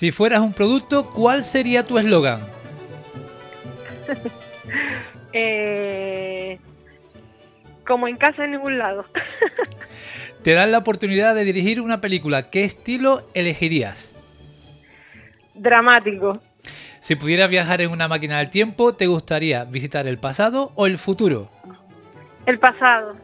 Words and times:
Si 0.00 0.12
fueras 0.12 0.40
un 0.40 0.54
producto, 0.54 1.10
¿cuál 1.10 1.44
sería 1.44 1.84
tu 1.84 1.98
eslogan? 1.98 2.40
Eh, 5.32 6.58
como 7.86 8.08
en 8.08 8.16
casa 8.16 8.44
en 8.44 8.50
ningún 8.52 8.78
lado. 8.78 9.04
Te 10.42 10.54
dan 10.54 10.72
la 10.72 10.78
oportunidad 10.78 11.36
de 11.36 11.44
dirigir 11.44 11.80
una 11.80 12.00
película. 12.00 12.48
¿Qué 12.48 12.64
estilo 12.64 13.28
elegirías? 13.34 14.16
Dramático. 15.54 16.40
Si 16.98 17.14
pudieras 17.14 17.48
viajar 17.48 17.80
en 17.80 17.92
una 17.92 18.08
máquina 18.08 18.38
del 18.38 18.50
tiempo, 18.50 18.94
¿te 18.94 19.06
gustaría 19.06 19.64
visitar 19.64 20.08
el 20.08 20.18
pasado 20.18 20.72
o 20.74 20.86
el 20.86 20.98
futuro? 20.98 21.48
El 22.46 22.58
pasado. 22.58 23.16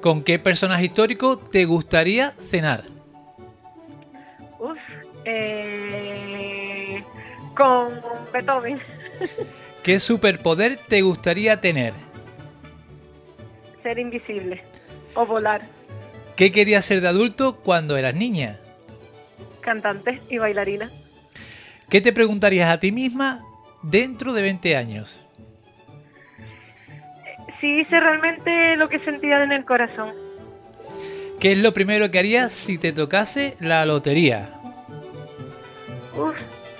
¿Con 0.00 0.24
qué 0.24 0.40
personaje 0.40 0.86
histórico 0.86 1.38
te 1.38 1.66
gustaría 1.66 2.32
cenar? 2.40 2.82
Uf, 4.58 4.78
eh, 5.24 6.13
con 7.54 8.00
Beethoven. 8.32 8.80
¿Qué 9.82 9.98
superpoder 9.98 10.78
te 10.88 11.02
gustaría 11.02 11.60
tener? 11.60 11.92
Ser 13.82 13.98
invisible 13.98 14.62
o 15.14 15.26
volar. 15.26 15.62
¿Qué 16.36 16.50
querías 16.50 16.84
ser 16.84 17.00
de 17.00 17.08
adulto 17.08 17.56
cuando 17.56 17.96
eras 17.96 18.14
niña? 18.14 18.58
Cantante 19.60 20.20
y 20.28 20.38
bailarina. 20.38 20.88
¿Qué 21.88 22.00
te 22.00 22.12
preguntarías 22.12 22.70
a 22.70 22.80
ti 22.80 22.92
misma 22.92 23.44
dentro 23.82 24.32
de 24.32 24.42
20 24.42 24.76
años? 24.76 25.20
Si 27.60 27.80
hice 27.80 28.00
realmente 28.00 28.76
lo 28.76 28.88
que 28.88 28.98
sentía 29.00 29.42
en 29.44 29.52
el 29.52 29.64
corazón. 29.64 30.12
¿Qué 31.38 31.52
es 31.52 31.58
lo 31.58 31.72
primero 31.72 32.10
que 32.10 32.18
harías 32.18 32.52
si 32.52 32.78
te 32.78 32.92
tocase 32.92 33.56
la 33.60 33.84
lotería? 33.86 34.50
Uf, 36.16 36.34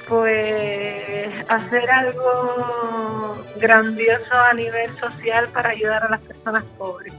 pues 0.09 1.32
hacer 1.48 1.91
algo 1.91 3.44
grandioso 3.56 4.32
a 4.32 4.53
nivel 4.54 4.91
social 4.98 5.48
para 5.50 5.70
ayudar 5.70 6.04
a 6.04 6.09
las 6.10 6.20
personas 6.20 6.65
pobres. 6.78 7.12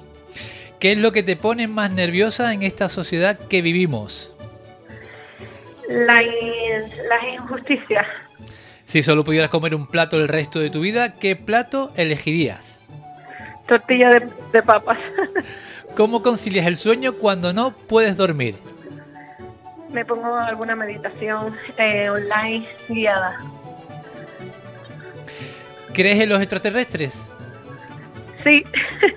¿Qué 0.79 0.91
es 0.91 0.97
lo 0.97 1.11
que 1.11 1.23
te 1.23 1.35
pone 1.35 1.67
más 1.67 1.91
nerviosa 1.91 2.53
en 2.53 2.61
esta 2.63 2.89
sociedad 2.89 3.37
que 3.37 3.61
vivimos? 3.61 4.35
La, 5.87 6.21
in- 6.21 6.81
las 7.09 7.23
injusticias. 7.33 8.05
Si 8.85 9.01
solo 9.01 9.23
pudieras 9.23 9.49
comer 9.49 9.73
un 9.73 9.87
plato 9.87 10.17
el 10.17 10.27
resto 10.27 10.59
de 10.59 10.69
tu 10.69 10.81
vida, 10.81 11.13
¿qué 11.13 11.35
plato 11.35 11.91
elegirías? 11.95 12.79
Tortilla 13.67 14.09
de, 14.09 14.27
de 14.53 14.61
papas. 14.63 14.97
¿Cómo 15.95 16.21
concilias 16.21 16.67
el 16.67 16.77
sueño 16.77 17.13
cuando 17.13 17.53
no 17.53 17.71
puedes 17.71 18.17
dormir? 18.17 18.55
Me 19.91 20.03
pongo 20.05 20.35
alguna 20.35 20.75
meditación 20.75 21.55
eh, 21.77 22.09
online 22.09 22.65
guiada. 22.89 23.39
¿Crees 25.93 26.19
en 26.21 26.29
los 26.29 26.39
extraterrestres? 26.41 27.23
Sí, 28.43 28.63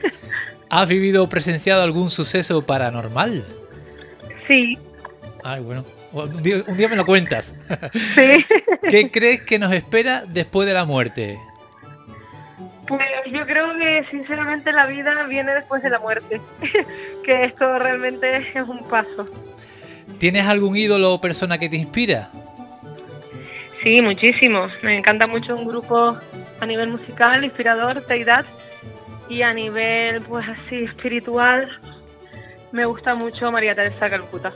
¿Has 0.70 0.88
vivido 0.88 1.24
o 1.24 1.28
presenciado 1.28 1.82
algún 1.82 2.10
suceso 2.10 2.64
paranormal? 2.64 3.44
sí, 4.46 4.78
Ay, 5.44 5.62
bueno, 5.62 5.84
un 6.12 6.42
día, 6.42 6.56
un 6.66 6.76
día 6.76 6.88
me 6.88 6.96
lo 6.96 7.04
cuentas. 7.06 7.54
sí. 7.92 8.44
¿Qué 8.88 9.10
crees 9.10 9.42
que 9.42 9.58
nos 9.58 9.72
espera 9.72 10.24
después 10.26 10.66
de 10.66 10.74
la 10.74 10.84
muerte? 10.84 11.38
Pues 12.86 13.00
yo 13.30 13.44
creo 13.46 13.70
que 13.76 14.04
sinceramente 14.10 14.72
la 14.72 14.86
vida 14.86 15.24
viene 15.28 15.52
después 15.54 15.82
de 15.82 15.90
la 15.90 15.98
muerte. 15.98 16.40
que 17.24 17.44
esto 17.44 17.78
realmente 17.78 18.38
es 18.38 18.68
un 18.68 18.82
paso. 18.88 19.26
¿Tienes 20.18 20.46
algún 20.46 20.76
ídolo 20.76 21.12
o 21.14 21.20
persona 21.20 21.58
que 21.58 21.68
te 21.68 21.76
inspira? 21.76 22.30
Sí, 23.82 24.02
muchísimo. 24.02 24.68
Me 24.82 24.96
encanta 24.98 25.26
mucho 25.26 25.54
un 25.54 25.66
grupo 25.66 26.16
a 26.60 26.66
nivel 26.66 26.88
musical, 26.90 27.44
inspirador, 27.44 28.02
Teidad. 28.06 28.44
Y 29.28 29.42
a 29.42 29.52
nivel, 29.52 30.22
pues 30.22 30.46
así, 30.48 30.84
espiritual, 30.84 31.68
me 32.72 32.86
gusta 32.86 33.14
mucho 33.14 33.52
María 33.52 33.74
Teresa 33.74 34.08
Calcuta. 34.08 34.54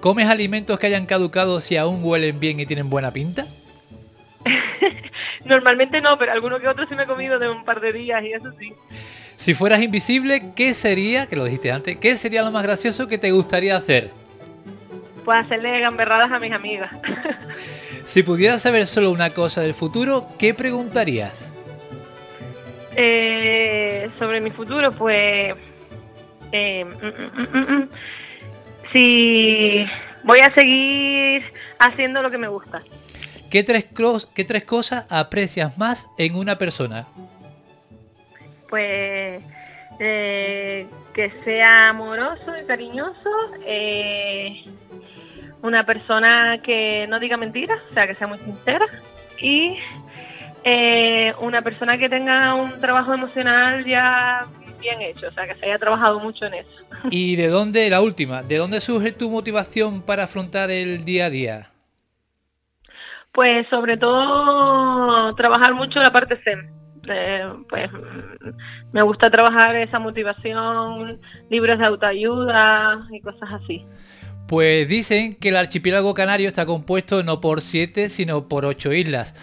¿Comes 0.00 0.28
alimentos 0.28 0.78
que 0.78 0.88
hayan 0.88 1.06
caducado 1.06 1.60
si 1.60 1.76
aún 1.76 2.00
huelen 2.02 2.38
bien 2.38 2.60
y 2.60 2.66
tienen 2.66 2.90
buena 2.90 3.12
pinta? 3.12 3.44
Normalmente 5.44 6.00
no, 6.00 6.18
pero 6.18 6.32
alguno 6.32 6.58
que 6.60 6.68
otro 6.68 6.86
sí 6.88 6.94
me 6.94 7.04
he 7.04 7.06
comido 7.06 7.38
de 7.38 7.48
un 7.48 7.64
par 7.64 7.80
de 7.80 7.92
días 7.92 8.22
y 8.22 8.32
eso 8.32 8.52
sí. 8.58 8.72
Si 9.36 9.54
fueras 9.54 9.82
invisible, 9.82 10.52
¿qué 10.56 10.74
sería, 10.74 11.26
que 11.26 11.36
lo 11.36 11.44
dijiste 11.44 11.70
antes, 11.70 11.96
qué 11.98 12.16
sería 12.16 12.42
lo 12.42 12.50
más 12.50 12.64
gracioso 12.64 13.06
que 13.06 13.18
te 13.18 13.30
gustaría 13.30 13.76
hacer? 13.76 14.10
Pues 15.26 15.44
hacerle 15.44 15.80
gamberradas 15.80 16.32
a 16.32 16.38
mis 16.38 16.52
amigas. 16.52 16.90
Si 18.04 18.22
pudieras 18.22 18.62
saber 18.62 18.86
solo 18.86 19.10
una 19.10 19.30
cosa 19.30 19.62
del 19.62 19.74
futuro, 19.74 20.28
¿qué 20.38 20.54
preguntarías? 20.54 21.52
Eh, 22.94 24.08
sobre 24.20 24.40
mi 24.40 24.52
futuro, 24.52 24.92
pues... 24.92 25.56
eh, 26.52 26.84
mm, 26.84 27.58
mm, 27.58 27.74
mm, 27.74 27.88
si 28.92 29.84
voy 30.22 30.38
a 30.40 30.54
seguir 30.54 31.42
haciendo 31.80 32.22
lo 32.22 32.30
que 32.30 32.38
me 32.38 32.46
gusta. 32.46 32.80
¿Qué 33.50 33.64
tres, 33.64 33.86
qué 34.34 34.44
tres 34.44 34.62
cosas 34.62 35.04
aprecias 35.10 35.76
más 35.76 36.06
en 36.16 36.36
una 36.36 36.56
persona? 36.58 37.08
Pues 38.68 39.42
eh, 39.98 40.86
que 41.12 41.32
sea 41.42 41.88
amoroso 41.88 42.56
y 42.62 42.66
cariñoso, 42.66 43.30
eh, 43.66 44.64
una 45.62 45.84
persona 45.84 46.60
que 46.62 47.06
no 47.08 47.18
diga 47.18 47.36
mentiras, 47.36 47.80
o 47.90 47.94
sea, 47.94 48.06
que 48.06 48.14
sea 48.14 48.26
muy 48.26 48.38
sincera 48.38 48.86
y 49.40 49.76
eh, 50.64 51.34
una 51.40 51.62
persona 51.62 51.98
que 51.98 52.08
tenga 52.08 52.54
un 52.54 52.80
trabajo 52.80 53.14
emocional 53.14 53.84
ya 53.84 54.46
bien 54.80 55.00
hecho, 55.00 55.28
o 55.28 55.32
sea, 55.32 55.46
que 55.46 55.54
se 55.54 55.66
haya 55.66 55.78
trabajado 55.78 56.20
mucho 56.20 56.46
en 56.46 56.54
eso. 56.54 56.70
¿Y 57.10 57.36
de 57.36 57.48
dónde, 57.48 57.88
la 57.90 58.00
última, 58.00 58.42
de 58.42 58.56
dónde 58.56 58.80
surge 58.80 59.12
tu 59.12 59.30
motivación 59.30 60.02
para 60.02 60.24
afrontar 60.24 60.70
el 60.70 61.04
día 61.04 61.26
a 61.26 61.30
día? 61.30 61.70
Pues 63.32 63.66
sobre 63.68 63.96
todo 63.96 65.34
trabajar 65.34 65.74
mucho 65.74 66.00
la 66.00 66.10
parte 66.10 66.40
SEM. 66.42 66.70
Eh, 67.08 67.52
pues 67.68 67.88
me 68.92 69.02
gusta 69.02 69.30
trabajar 69.30 69.76
esa 69.76 69.98
motivación, 69.98 71.20
libros 71.50 71.78
de 71.78 71.86
autoayuda 71.86 73.06
y 73.10 73.20
cosas 73.20 73.52
así. 73.52 73.84
Pues 74.46 74.88
dicen 74.88 75.34
que 75.34 75.48
el 75.48 75.56
archipiélago 75.56 76.14
canario 76.14 76.46
está 76.46 76.66
compuesto 76.66 77.22
no 77.24 77.40
por 77.40 77.62
siete, 77.62 78.08
sino 78.08 78.48
por 78.48 78.64
ocho 78.64 78.92
islas, 78.92 79.34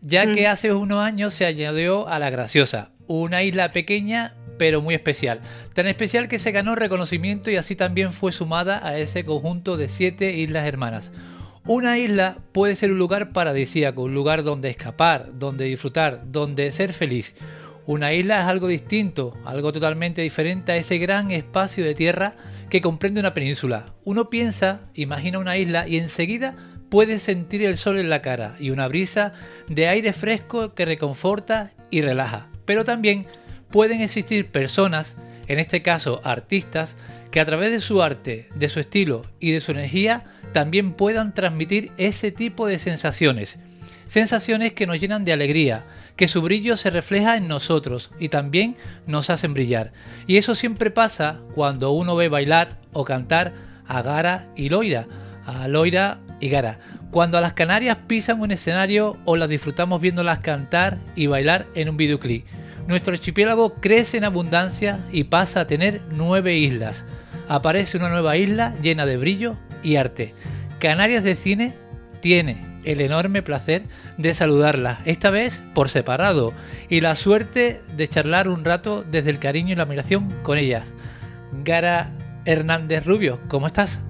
ya 0.00 0.24
Mm. 0.26 0.32
que 0.32 0.46
hace 0.46 0.72
unos 0.72 1.04
años 1.04 1.34
se 1.34 1.46
añadió 1.46 2.08
a 2.08 2.18
la 2.20 2.30
Graciosa, 2.30 2.90
una 3.08 3.42
isla 3.42 3.72
pequeña 3.72 4.36
pero 4.58 4.80
muy 4.80 4.94
especial, 4.94 5.40
tan 5.74 5.88
especial 5.88 6.28
que 6.28 6.38
se 6.38 6.52
ganó 6.52 6.76
reconocimiento 6.76 7.50
y 7.50 7.56
así 7.56 7.74
también 7.74 8.12
fue 8.12 8.30
sumada 8.30 8.86
a 8.86 8.96
ese 8.96 9.24
conjunto 9.24 9.76
de 9.76 9.88
siete 9.88 10.36
islas 10.36 10.66
hermanas. 10.66 11.10
Una 11.66 11.98
isla 11.98 12.38
puede 12.52 12.76
ser 12.76 12.92
un 12.92 12.98
lugar 12.98 13.32
paradisíaco, 13.32 14.02
un 14.02 14.14
lugar 14.14 14.44
donde 14.44 14.70
escapar, 14.70 15.30
donde 15.34 15.64
disfrutar, 15.64 16.22
donde 16.30 16.70
ser 16.70 16.92
feliz. 16.92 17.34
Una 17.86 18.12
isla 18.12 18.40
es 18.40 18.46
algo 18.46 18.68
distinto, 18.68 19.36
algo 19.44 19.72
totalmente 19.72 20.22
diferente 20.22 20.70
a 20.70 20.76
ese 20.76 20.98
gran 20.98 21.32
espacio 21.32 21.84
de 21.84 21.94
tierra 21.94 22.34
que 22.72 22.80
comprende 22.80 23.20
una 23.20 23.34
península. 23.34 23.84
Uno 24.02 24.30
piensa, 24.30 24.80
imagina 24.94 25.38
una 25.38 25.58
isla 25.58 25.86
y 25.86 25.98
enseguida 25.98 26.56
puede 26.88 27.18
sentir 27.18 27.62
el 27.66 27.76
sol 27.76 27.98
en 27.98 28.08
la 28.08 28.22
cara 28.22 28.56
y 28.58 28.70
una 28.70 28.88
brisa 28.88 29.34
de 29.68 29.88
aire 29.88 30.14
fresco 30.14 30.74
que 30.74 30.86
reconforta 30.86 31.72
y 31.90 32.00
relaja. 32.00 32.48
Pero 32.64 32.86
también 32.86 33.26
pueden 33.70 34.00
existir 34.00 34.46
personas, 34.46 35.16
en 35.48 35.58
este 35.58 35.82
caso 35.82 36.22
artistas, 36.24 36.96
que 37.30 37.40
a 37.40 37.44
través 37.44 37.72
de 37.72 37.80
su 37.80 38.00
arte, 38.00 38.48
de 38.54 38.70
su 38.70 38.80
estilo 38.80 39.20
y 39.38 39.50
de 39.50 39.60
su 39.60 39.72
energía 39.72 40.24
también 40.54 40.94
puedan 40.94 41.34
transmitir 41.34 41.92
ese 41.98 42.32
tipo 42.32 42.66
de 42.66 42.78
sensaciones. 42.78 43.58
Sensaciones 44.12 44.74
que 44.74 44.86
nos 44.86 45.00
llenan 45.00 45.24
de 45.24 45.32
alegría, 45.32 45.86
que 46.16 46.28
su 46.28 46.42
brillo 46.42 46.76
se 46.76 46.90
refleja 46.90 47.38
en 47.38 47.48
nosotros 47.48 48.10
y 48.20 48.28
también 48.28 48.76
nos 49.06 49.30
hacen 49.30 49.54
brillar. 49.54 49.94
Y 50.26 50.36
eso 50.36 50.54
siempre 50.54 50.90
pasa 50.90 51.40
cuando 51.54 51.92
uno 51.92 52.14
ve 52.14 52.28
bailar 52.28 52.78
o 52.92 53.06
cantar 53.06 53.54
a 53.86 54.02
Gara 54.02 54.48
y 54.54 54.68
Loira, 54.68 55.06
a 55.46 55.66
Loira 55.66 56.18
y 56.40 56.50
Gara. 56.50 56.78
Cuando 57.10 57.38
a 57.38 57.40
las 57.40 57.54
Canarias 57.54 57.96
pisan 58.06 58.42
un 58.42 58.50
escenario 58.50 59.16
o 59.24 59.36
las 59.36 59.48
disfrutamos 59.48 59.98
viéndolas 60.02 60.40
cantar 60.40 60.98
y 61.16 61.26
bailar 61.26 61.64
en 61.74 61.88
un 61.88 61.96
videoclip. 61.96 62.44
Nuestro 62.86 63.14
archipiélago 63.14 63.76
crece 63.80 64.18
en 64.18 64.24
abundancia 64.24 65.00
y 65.10 65.24
pasa 65.24 65.60
a 65.60 65.66
tener 65.66 66.02
nueve 66.10 66.54
islas. 66.58 67.02
Aparece 67.48 67.96
una 67.96 68.10
nueva 68.10 68.36
isla 68.36 68.74
llena 68.82 69.06
de 69.06 69.16
brillo 69.16 69.56
y 69.82 69.96
arte. 69.96 70.34
Canarias 70.80 71.24
de 71.24 71.34
Cine 71.34 71.72
tiene 72.20 72.71
el 72.84 73.00
enorme 73.00 73.42
placer 73.42 73.82
de 74.16 74.34
saludarla, 74.34 74.98
esta 75.04 75.30
vez 75.30 75.62
por 75.74 75.88
separado, 75.88 76.52
y 76.88 77.00
la 77.00 77.16
suerte 77.16 77.80
de 77.96 78.08
charlar 78.08 78.48
un 78.48 78.64
rato 78.64 79.04
desde 79.10 79.30
el 79.30 79.38
cariño 79.38 79.72
y 79.72 79.76
la 79.76 79.84
admiración 79.84 80.28
con 80.42 80.58
ellas. 80.58 80.92
Gara 81.64 82.10
Hernández 82.44 83.04
Rubio, 83.06 83.40
¿cómo 83.48 83.66
estás? 83.66 84.02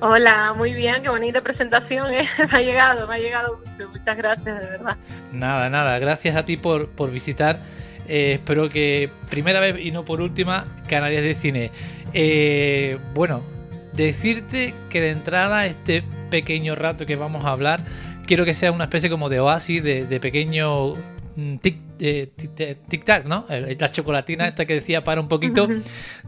Hola, 0.00 0.52
muy 0.54 0.74
bien, 0.74 1.02
qué 1.02 1.08
bonita 1.08 1.40
presentación, 1.40 2.12
¿eh? 2.12 2.28
me 2.52 2.58
ha 2.58 2.60
llegado, 2.60 3.06
me 3.06 3.14
ha 3.14 3.18
llegado 3.18 3.60
muchas 3.90 4.16
gracias, 4.16 4.60
de 4.60 4.66
verdad. 4.66 4.96
Nada, 5.32 5.70
nada, 5.70 5.98
gracias 5.98 6.36
a 6.36 6.44
ti 6.44 6.58
por, 6.58 6.90
por 6.90 7.10
visitar, 7.10 7.60
eh, 8.06 8.34
espero 8.34 8.68
que 8.68 9.10
primera 9.30 9.60
vez 9.60 9.76
y 9.80 9.90
no 9.90 10.04
por 10.04 10.20
última, 10.20 10.66
Canarias 10.88 11.22
de 11.22 11.34
Cine. 11.34 11.70
Eh, 12.12 12.98
bueno, 13.14 13.42
decirte 13.96 14.74
que 14.90 15.00
de 15.00 15.10
entrada 15.10 15.66
este 15.66 16.04
pequeño 16.30 16.74
rato 16.74 17.06
que 17.06 17.16
vamos 17.16 17.44
a 17.44 17.50
hablar, 17.50 17.80
quiero 18.26 18.44
que 18.44 18.54
sea 18.54 18.72
una 18.72 18.84
especie 18.84 19.10
como 19.10 19.28
de 19.28 19.40
oasis, 19.40 19.82
de, 19.82 20.20
pequeño 20.20 20.94
mm, 21.36 21.56
tic, 21.56 21.78
eh, 21.98 22.30
tic, 22.88 23.04
tac, 23.04 23.24
¿no? 23.26 23.46
La 23.48 23.90
chocolatina 23.90 24.48
esta 24.48 24.66
que 24.66 24.74
decía 24.74 25.02
para 25.02 25.20
un 25.20 25.28
poquito 25.28 25.68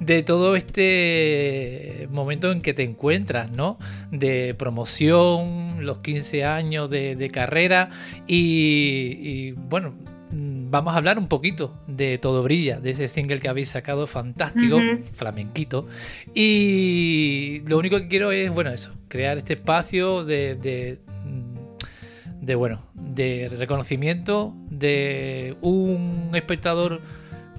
de 0.01 0.23
todo 0.23 0.57
este 0.57 2.09
momento 2.11 2.51
en 2.51 2.63
que 2.63 2.73
te 2.73 2.85
encuentras, 2.85 3.51
¿no? 3.51 3.79
De 4.11 4.55
promoción, 4.55 5.85
los 5.85 5.99
15 5.99 6.45
años 6.45 6.89
de, 6.89 7.31
carrera 7.33 7.91
y 8.27 9.53
bueno, 9.53 9.95
Mm, 9.95 10.18
vamos 10.31 10.95
a 10.95 10.97
hablar 10.97 11.19
un 11.19 11.29
poquito 11.29 11.75
de 11.87 12.19
Todo 12.19 12.43
Brilla, 12.43 12.81
de 12.81 12.91
ese 12.91 13.09
single 13.09 13.41
que 13.41 13.49
habéis 13.49 13.71
sacado, 13.71 14.07
fantástico, 14.07 14.81
flamenquito. 15.15 15.87
Y 16.35 17.63
lo 17.67 17.79
único 17.79 17.99
que 17.99 18.09
quiero 18.09 18.33
es, 18.33 18.51
bueno, 18.51 18.71
eso, 18.71 18.91
crear 19.09 19.39
este 19.39 19.55
espacio 19.55 20.25
de, 20.25 20.55
de, 20.55 20.99
mm, 21.25 22.57
bueno, 22.57 22.83
de 22.95 23.49
reconocimiento 23.49 24.55
de 24.71 25.57
un 25.61 26.31
espectador 26.35 27.01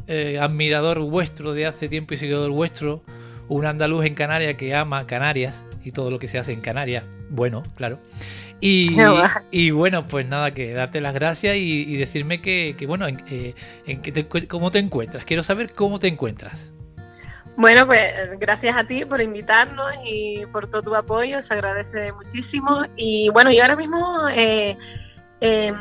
eh, 0.07 0.39
admirador 0.39 0.99
vuestro 1.01 1.53
de 1.53 1.65
hace 1.65 1.89
tiempo 1.89 2.13
y 2.13 2.17
seguidor 2.17 2.49
vuestro, 2.51 3.03
un 3.47 3.65
andaluz 3.65 4.05
en 4.05 4.15
Canarias 4.15 4.55
que 4.55 4.73
ama 4.73 5.05
Canarias 5.05 5.63
y 5.83 5.91
todo 5.91 6.11
lo 6.11 6.19
que 6.19 6.27
se 6.27 6.37
hace 6.37 6.53
en 6.53 6.61
Canarias, 6.61 7.03
bueno, 7.29 7.63
claro. 7.75 7.99
Y, 8.59 8.89
bueno, 9.71 10.05
pues 10.07 10.27
nada, 10.27 10.53
que 10.53 10.73
darte 10.73 11.01
las 11.01 11.13
gracias 11.13 11.55
y, 11.57 11.95
decirme 11.97 12.41
que, 12.41 12.75
bueno, 12.87 13.07
en, 13.07 13.23
eh, 13.29 13.53
cómo 14.47 14.71
te 14.71 14.79
encuentras. 14.79 15.25
Quiero 15.25 15.43
saber 15.43 15.71
cómo 15.73 15.99
te 15.99 16.07
encuentras. 16.07 16.73
Bueno, 17.57 17.85
pues 17.87 18.07
gracias 18.39 18.73
a 18.77 18.87
ti 18.87 19.03
por 19.03 19.21
invitarnos 19.21 19.91
y 20.09 20.45
por 20.45 20.71
todo 20.71 20.81
tu 20.81 20.95
apoyo, 20.95 21.45
se 21.45 21.53
agradece 21.53 22.13
muchísimo. 22.13 22.85
Y 22.95 23.29
bueno, 23.33 23.51
yo 23.51 23.61
ahora 23.61 23.75
mismo 23.75 24.29
eh, 24.29 24.77
em, 25.41 25.75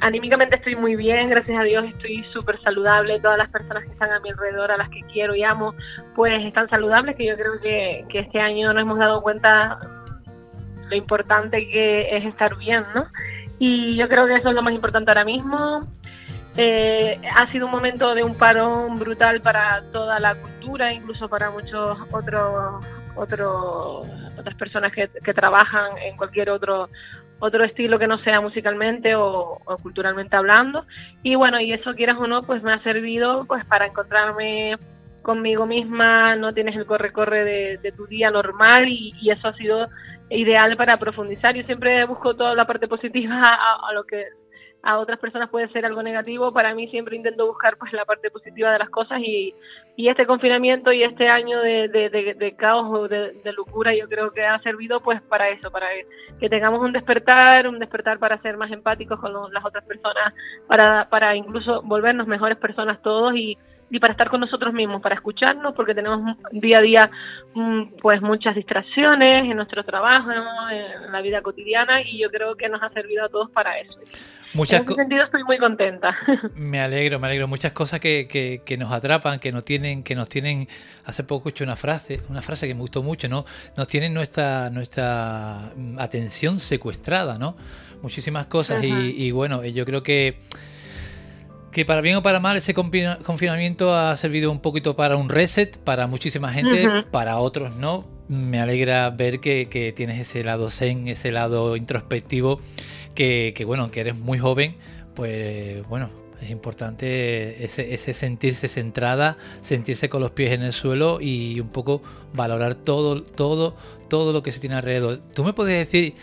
anímicamente 0.00 0.56
estoy 0.56 0.76
muy 0.76 0.96
bien, 0.96 1.28
gracias 1.30 1.58
a 1.58 1.62
Dios 1.62 1.84
estoy 1.84 2.22
súper 2.32 2.60
saludable. 2.62 3.20
Todas 3.20 3.38
las 3.38 3.50
personas 3.50 3.84
que 3.84 3.92
están 3.92 4.10
a 4.10 4.20
mi 4.20 4.30
alrededor, 4.30 4.70
a 4.70 4.76
las 4.76 4.88
que 4.90 5.00
quiero 5.12 5.34
y 5.34 5.42
amo, 5.42 5.74
pues 6.14 6.44
están 6.44 6.68
saludables, 6.68 7.16
que 7.16 7.26
yo 7.26 7.36
creo 7.36 7.60
que, 7.60 8.04
este 8.12 8.40
año 8.40 8.72
nos 8.72 8.82
hemos 8.82 8.98
dado 8.98 9.22
cuenta 9.22 9.78
lo 10.88 10.96
importante 10.96 11.68
que 11.68 12.16
es 12.16 12.24
estar 12.24 12.56
bien, 12.56 12.84
¿no? 12.94 13.06
Y 13.58 13.96
yo 13.96 14.08
creo 14.08 14.26
que 14.26 14.36
eso 14.36 14.48
es 14.48 14.54
lo 14.54 14.62
más 14.62 14.74
importante 14.74 15.10
ahora 15.10 15.24
mismo. 15.24 15.86
Eh, 16.56 17.18
ha 17.34 17.50
sido 17.50 17.66
un 17.66 17.72
momento 17.72 18.14
de 18.14 18.22
un 18.22 18.34
parón 18.34 18.96
brutal 18.96 19.40
para 19.40 19.82
toda 19.92 20.18
la 20.18 20.34
cultura, 20.34 20.92
incluso 20.92 21.28
para 21.28 21.50
muchos 21.50 21.98
otros 22.10 22.84
otros 23.14 24.06
otras 24.38 24.54
personas 24.56 24.92
que, 24.92 25.08
que, 25.22 25.34
trabajan 25.34 25.96
en 25.98 26.16
cualquier 26.16 26.50
otro 26.50 26.88
otro 27.44 27.64
estilo 27.64 27.98
que 27.98 28.06
no 28.06 28.18
sea 28.18 28.40
musicalmente 28.40 29.16
o, 29.16 29.58
culturalmente 29.82 30.36
hablando 30.36 30.86
y 31.24 31.34
bueno 31.34 31.60
y 31.60 31.72
eso 31.72 31.90
quieras 31.92 32.16
o 32.20 32.28
no 32.28 32.40
pues 32.40 32.62
me 32.62 32.72
ha 32.72 32.82
servido 32.84 33.44
pues 33.46 33.64
para 33.64 33.86
encontrarme 33.86 34.76
conmigo 35.22 35.66
misma 35.66 36.36
no 36.36 36.54
tienes 36.54 36.76
el 36.76 36.86
corre 36.86 37.12
corre 37.12 37.44
de, 37.44 37.78
de 37.78 37.92
tu 37.92 38.06
día 38.06 38.30
normal 38.30 38.86
y, 38.86 39.12
y, 39.20 39.30
eso 39.30 39.48
ha 39.48 39.54
sido 39.54 39.88
ideal 40.30 40.76
para 40.76 40.96
profundizar. 40.96 41.54
Yo 41.54 41.62
siempre 41.64 42.04
busco 42.06 42.34
toda 42.34 42.54
la 42.54 42.66
parte 42.66 42.88
positiva 42.88 43.42
a, 43.42 43.92
lo 43.92 44.04
que 44.04 44.24
a 44.82 44.98
otras 44.98 45.18
personas 45.18 45.48
puede 45.48 45.68
ser 45.68 45.86
algo 45.86 46.02
negativo. 46.02 46.52
Para 46.52 46.74
mí 46.74 46.88
siempre 46.88 47.16
intento 47.16 47.46
buscar 47.46 47.76
pues 47.76 47.92
la 47.92 48.04
parte 48.04 48.30
positiva 48.30 48.72
de 48.72 48.80
las 48.80 48.90
cosas 48.90 49.20
y, 49.20 49.54
y 49.96 50.08
este 50.08 50.26
confinamiento 50.26 50.92
y 50.92 51.04
este 51.04 51.28
año 51.28 51.60
de, 51.60 51.88
de, 51.88 52.54
caos 52.56 52.86
o 52.90 53.06
de, 53.08 53.32
locura 53.56 53.94
yo 53.94 54.08
creo 54.08 54.32
que 54.32 54.44
ha 54.44 54.58
servido 54.60 55.00
pues 55.00 55.22
para 55.22 55.50
eso, 55.50 55.70
para 55.70 55.86
que 56.40 56.48
tengamos 56.48 56.80
un 56.80 56.92
despertar, 56.92 57.68
un 57.68 57.78
despertar 57.78 58.18
para 58.18 58.40
ser 58.42 58.56
más 58.56 58.72
empáticos 58.72 59.20
con 59.20 59.32
las 59.52 59.64
otras 59.64 59.84
personas, 59.84 60.34
para, 60.66 61.08
para 61.08 61.36
incluso 61.36 61.82
volvernos 61.82 62.26
mejores 62.26 62.58
personas 62.58 63.00
todos 63.02 63.34
y 63.36 63.56
y 63.92 64.00
para 64.00 64.12
estar 64.12 64.30
con 64.30 64.40
nosotros 64.40 64.72
mismos, 64.72 65.02
para 65.02 65.14
escucharnos, 65.14 65.74
porque 65.74 65.94
tenemos 65.94 66.38
día 66.50 66.78
a 66.78 66.80
día 66.80 67.10
mm, 67.54 67.98
pues 68.00 68.22
muchas 68.22 68.54
distracciones 68.54 69.44
en 69.44 69.54
nuestro 69.54 69.84
trabajo, 69.84 70.30
en 70.32 71.12
la 71.12 71.20
vida 71.20 71.42
cotidiana 71.42 72.00
y 72.00 72.18
yo 72.18 72.30
creo 72.30 72.56
que 72.56 72.70
nos 72.70 72.82
ha 72.82 72.88
servido 72.88 73.22
a 73.26 73.28
todos 73.28 73.50
para 73.50 73.78
eso. 73.78 73.92
Muchas 74.54 74.80
en 74.80 74.86
ese 74.86 74.94
sentido 74.94 75.24
estoy 75.24 75.44
muy 75.44 75.58
contenta. 75.58 76.16
Me 76.54 76.80
alegro, 76.80 77.18
me 77.18 77.26
alegro. 77.26 77.48
Muchas 77.48 77.72
cosas 77.72 78.00
que, 78.00 78.60
que, 78.64 78.76
nos 78.76 78.92
atrapan, 78.92 79.38
que 79.38 79.52
nos 79.52 79.64
tienen, 79.64 80.02
que 80.02 80.14
nos 80.14 80.28
tienen. 80.28 80.68
Hace 81.04 81.24
poco 81.24 81.48
escuché 81.48 81.64
una 81.64 81.76
frase, 81.76 82.20
una 82.28 82.42
frase 82.42 82.66
que 82.66 82.74
me 82.74 82.80
gustó 82.80 83.02
mucho, 83.02 83.28
¿no? 83.28 83.44
Nos 83.76 83.86
tienen 83.86 84.12
nuestra, 84.12 84.68
nuestra 84.70 85.70
mm, 85.74 85.98
atención 85.98 86.58
secuestrada, 86.58 87.38
¿no? 87.38 87.56
Muchísimas 88.02 88.46
cosas. 88.46 88.84
Y, 88.84 89.26
y 89.26 89.30
bueno, 89.32 89.64
yo 89.64 89.86
creo 89.86 90.02
que 90.02 90.38
que 91.72 91.86
para 91.86 92.02
bien 92.02 92.16
o 92.16 92.22
para 92.22 92.38
mal 92.38 92.56
ese 92.56 92.74
confinamiento 92.74 93.96
ha 93.96 94.14
servido 94.16 94.52
un 94.52 94.60
poquito 94.60 94.94
para 94.94 95.16
un 95.16 95.30
reset 95.30 95.78
para 95.78 96.06
muchísima 96.06 96.52
gente, 96.52 96.86
para 97.10 97.38
otros 97.38 97.74
no. 97.76 98.04
Me 98.28 98.60
alegra 98.60 99.10
ver 99.10 99.40
que, 99.40 99.92
tienes 99.96 100.20
ese 100.20 100.44
lado 100.44 100.70
zen, 100.70 101.08
ese 101.08 101.32
lado 101.32 101.76
introspectivo, 101.76 102.60
que, 103.14 103.64
bueno, 103.66 103.90
que 103.90 104.00
eres 104.00 104.16
muy 104.16 104.38
joven, 104.38 104.76
pues 105.14 105.86
bueno, 105.88 106.10
es 106.40 106.50
importante 106.50 107.64
ese, 107.64 107.94
ese, 107.94 108.12
sentirse 108.12 108.68
centrada, 108.68 109.38
sentirse 109.62 110.08
con 110.08 110.20
los 110.20 110.30
pies 110.30 110.52
en 110.52 110.62
el 110.62 110.72
suelo 110.72 111.20
y 111.20 111.58
un 111.58 111.68
poco 111.68 112.02
valorar 112.34 112.74
todo, 112.74 113.22
todo, 113.22 113.76
todo 114.08 114.32
lo 114.32 114.42
que 114.42 114.52
se 114.52 114.60
tiene 114.60 114.76
alrededor. 114.76 115.20
¿Tú 115.34 115.42
me 115.42 115.52
puedes 115.52 115.78
decir 115.78 116.14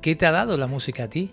qué 0.00 0.16
te 0.16 0.26
ha 0.26 0.32
dado 0.32 0.56
la 0.56 0.66
música 0.66 1.04
a 1.04 1.08
ti? 1.08 1.30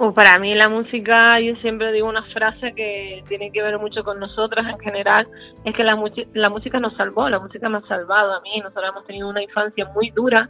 Pues 0.00 0.14
para 0.14 0.38
mí 0.38 0.54
la 0.54 0.70
música, 0.70 1.38
yo 1.40 1.56
siempre 1.56 1.92
digo 1.92 2.08
una 2.08 2.22
frase 2.22 2.72
que 2.72 3.22
tiene 3.28 3.52
que 3.52 3.62
ver 3.62 3.78
mucho 3.78 4.02
con 4.02 4.18
nosotras 4.18 4.66
en 4.66 4.78
general, 4.78 5.28
es 5.62 5.76
que 5.76 5.84
la, 5.84 5.94
la 6.32 6.48
música 6.48 6.80
nos 6.80 6.96
salvó, 6.96 7.28
la 7.28 7.38
música 7.38 7.68
me 7.68 7.76
ha 7.76 7.82
salvado 7.82 8.32
a 8.32 8.40
mí, 8.40 8.62
nosotros 8.62 8.88
hemos 8.88 9.04
tenido 9.04 9.28
una 9.28 9.42
infancia 9.42 9.84
muy 9.94 10.08
dura, 10.08 10.48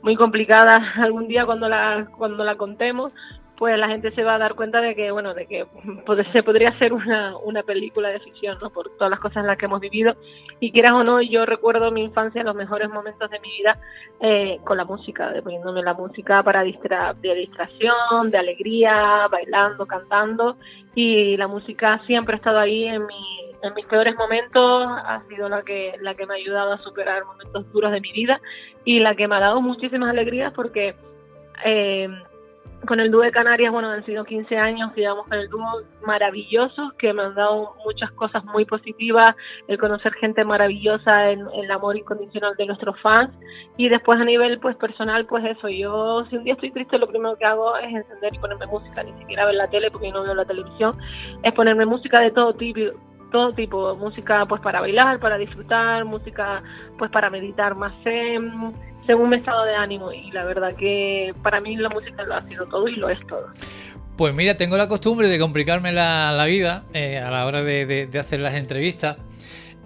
muy 0.00 0.14
complicada. 0.14 0.92
Algún 1.02 1.26
día 1.26 1.44
cuando 1.44 1.68
la, 1.68 2.06
cuando 2.16 2.44
la 2.44 2.54
contemos, 2.54 3.10
pues 3.56 3.78
la 3.78 3.88
gente 3.88 4.12
se 4.12 4.24
va 4.24 4.34
a 4.34 4.38
dar 4.38 4.54
cuenta 4.54 4.80
de 4.80 4.94
que, 4.94 5.10
bueno, 5.10 5.32
de 5.32 5.46
que 5.46 5.66
se 6.32 6.42
podría 6.42 6.70
hacer 6.70 6.92
una, 6.92 7.36
una 7.38 7.62
película 7.62 8.08
de 8.08 8.20
ficción, 8.20 8.58
¿no? 8.60 8.70
Por 8.70 8.90
todas 8.96 9.10
las 9.10 9.20
cosas 9.20 9.38
en 9.38 9.46
las 9.46 9.58
que 9.58 9.66
hemos 9.66 9.80
vivido. 9.80 10.14
Y 10.58 10.72
quieras 10.72 10.92
o 10.92 11.04
no, 11.04 11.22
yo 11.22 11.46
recuerdo 11.46 11.90
mi 11.92 12.02
infancia, 12.02 12.42
los 12.42 12.56
mejores 12.56 12.90
momentos 12.90 13.30
de 13.30 13.38
mi 13.40 13.50
vida 13.58 13.78
eh, 14.20 14.58
con 14.64 14.76
la 14.76 14.84
música, 14.84 15.32
poniéndome 15.42 15.82
la 15.82 15.94
música 15.94 16.42
para 16.42 16.62
distra 16.62 17.14
de 17.14 17.34
distracción, 17.34 18.30
de 18.30 18.38
alegría, 18.38 19.28
bailando, 19.30 19.86
cantando. 19.86 20.56
Y 20.96 21.36
la 21.36 21.46
música 21.46 22.00
siempre 22.06 22.34
ha 22.34 22.38
estado 22.38 22.58
ahí 22.58 22.84
en 22.84 23.06
mi 23.06 23.44
en 23.62 23.72
mis 23.72 23.86
peores 23.86 24.14
momentos 24.14 24.86
ha 24.86 25.22
sido 25.26 25.48
la 25.48 25.62
que 25.62 25.94
la 26.02 26.14
que 26.14 26.26
me 26.26 26.34
ha 26.34 26.36
ayudado 26.36 26.74
a 26.74 26.82
superar 26.82 27.24
momentos 27.24 27.72
duros 27.72 27.92
de 27.92 28.00
mi 28.02 28.12
vida 28.12 28.38
y 28.84 29.00
la 29.00 29.14
que 29.14 29.26
me 29.26 29.36
ha 29.36 29.40
dado 29.40 29.62
muchísimas 29.62 30.10
alegrías 30.10 30.52
porque 30.52 30.94
eh, 31.64 32.08
con 32.86 33.00
el 33.00 33.10
dúo 33.10 33.22
de 33.22 33.30
Canarias, 33.30 33.72
bueno, 33.72 33.90
han 33.90 34.04
sido 34.04 34.24
15 34.24 34.56
años 34.56 34.92
llevamos 34.94 35.26
con 35.26 35.38
el 35.38 35.48
dúo 35.48 35.64
maravillosos, 36.06 36.92
que 36.94 37.12
me 37.12 37.22
han 37.22 37.34
dado 37.34 37.74
muchas 37.84 38.10
cosas 38.12 38.44
muy 38.44 38.64
positivas, 38.64 39.30
el 39.68 39.78
conocer 39.78 40.12
gente 40.14 40.44
maravillosa, 40.44 41.30
en, 41.30 41.46
el 41.54 41.70
amor 41.70 41.96
incondicional 41.96 42.54
de 42.56 42.66
nuestros 42.66 43.00
fans, 43.00 43.30
y 43.76 43.88
después 43.88 44.20
a 44.20 44.24
nivel 44.24 44.58
pues 44.60 44.76
personal, 44.76 45.26
pues 45.26 45.44
eso, 45.44 45.68
yo 45.68 46.24
si 46.30 46.36
un 46.36 46.44
día 46.44 46.54
estoy 46.54 46.70
triste, 46.70 46.98
lo 46.98 47.08
primero 47.08 47.36
que 47.36 47.44
hago 47.44 47.76
es 47.76 47.92
encender 47.92 48.34
y 48.34 48.38
ponerme 48.38 48.66
música, 48.66 49.02
ni 49.02 49.12
siquiera 49.18 49.46
ver 49.46 49.54
la 49.54 49.68
tele 49.68 49.90
porque 49.90 50.10
no 50.10 50.22
veo 50.22 50.34
la 50.34 50.44
televisión, 50.44 50.96
es 51.42 51.52
ponerme 51.52 51.86
música 51.86 52.20
de 52.20 52.30
todo 52.30 52.54
tipo, 52.54 52.80
todo 53.30 53.52
tipo, 53.52 53.96
música 53.96 54.46
pues 54.46 54.60
para 54.60 54.80
bailar, 54.80 55.18
para 55.18 55.36
disfrutar, 55.36 56.04
música 56.04 56.62
pues 56.98 57.10
para 57.10 57.30
meditar 57.30 57.74
más 57.74 57.92
según 59.06 59.30
mi 59.30 59.36
estado 59.36 59.64
de 59.64 59.74
ánimo 59.74 60.12
y 60.12 60.30
la 60.30 60.44
verdad 60.44 60.74
que 60.76 61.34
para 61.42 61.60
mí 61.60 61.76
la 61.76 61.88
música 61.88 62.22
lo 62.22 62.34
ha 62.34 62.42
sido 62.42 62.66
todo 62.66 62.88
y 62.88 62.96
lo 62.96 63.08
es 63.08 63.24
todo. 63.26 63.48
Pues 64.16 64.34
mira, 64.34 64.56
tengo 64.56 64.76
la 64.76 64.88
costumbre 64.88 65.28
de 65.28 65.38
complicarme 65.38 65.92
la, 65.92 66.44
vida 66.46 66.84
eh, 66.92 67.18
a 67.18 67.30
la 67.30 67.46
hora 67.46 67.62
de, 67.62 68.08
hacer 68.18 68.40
las 68.40 68.54
entrevistas 68.54 69.16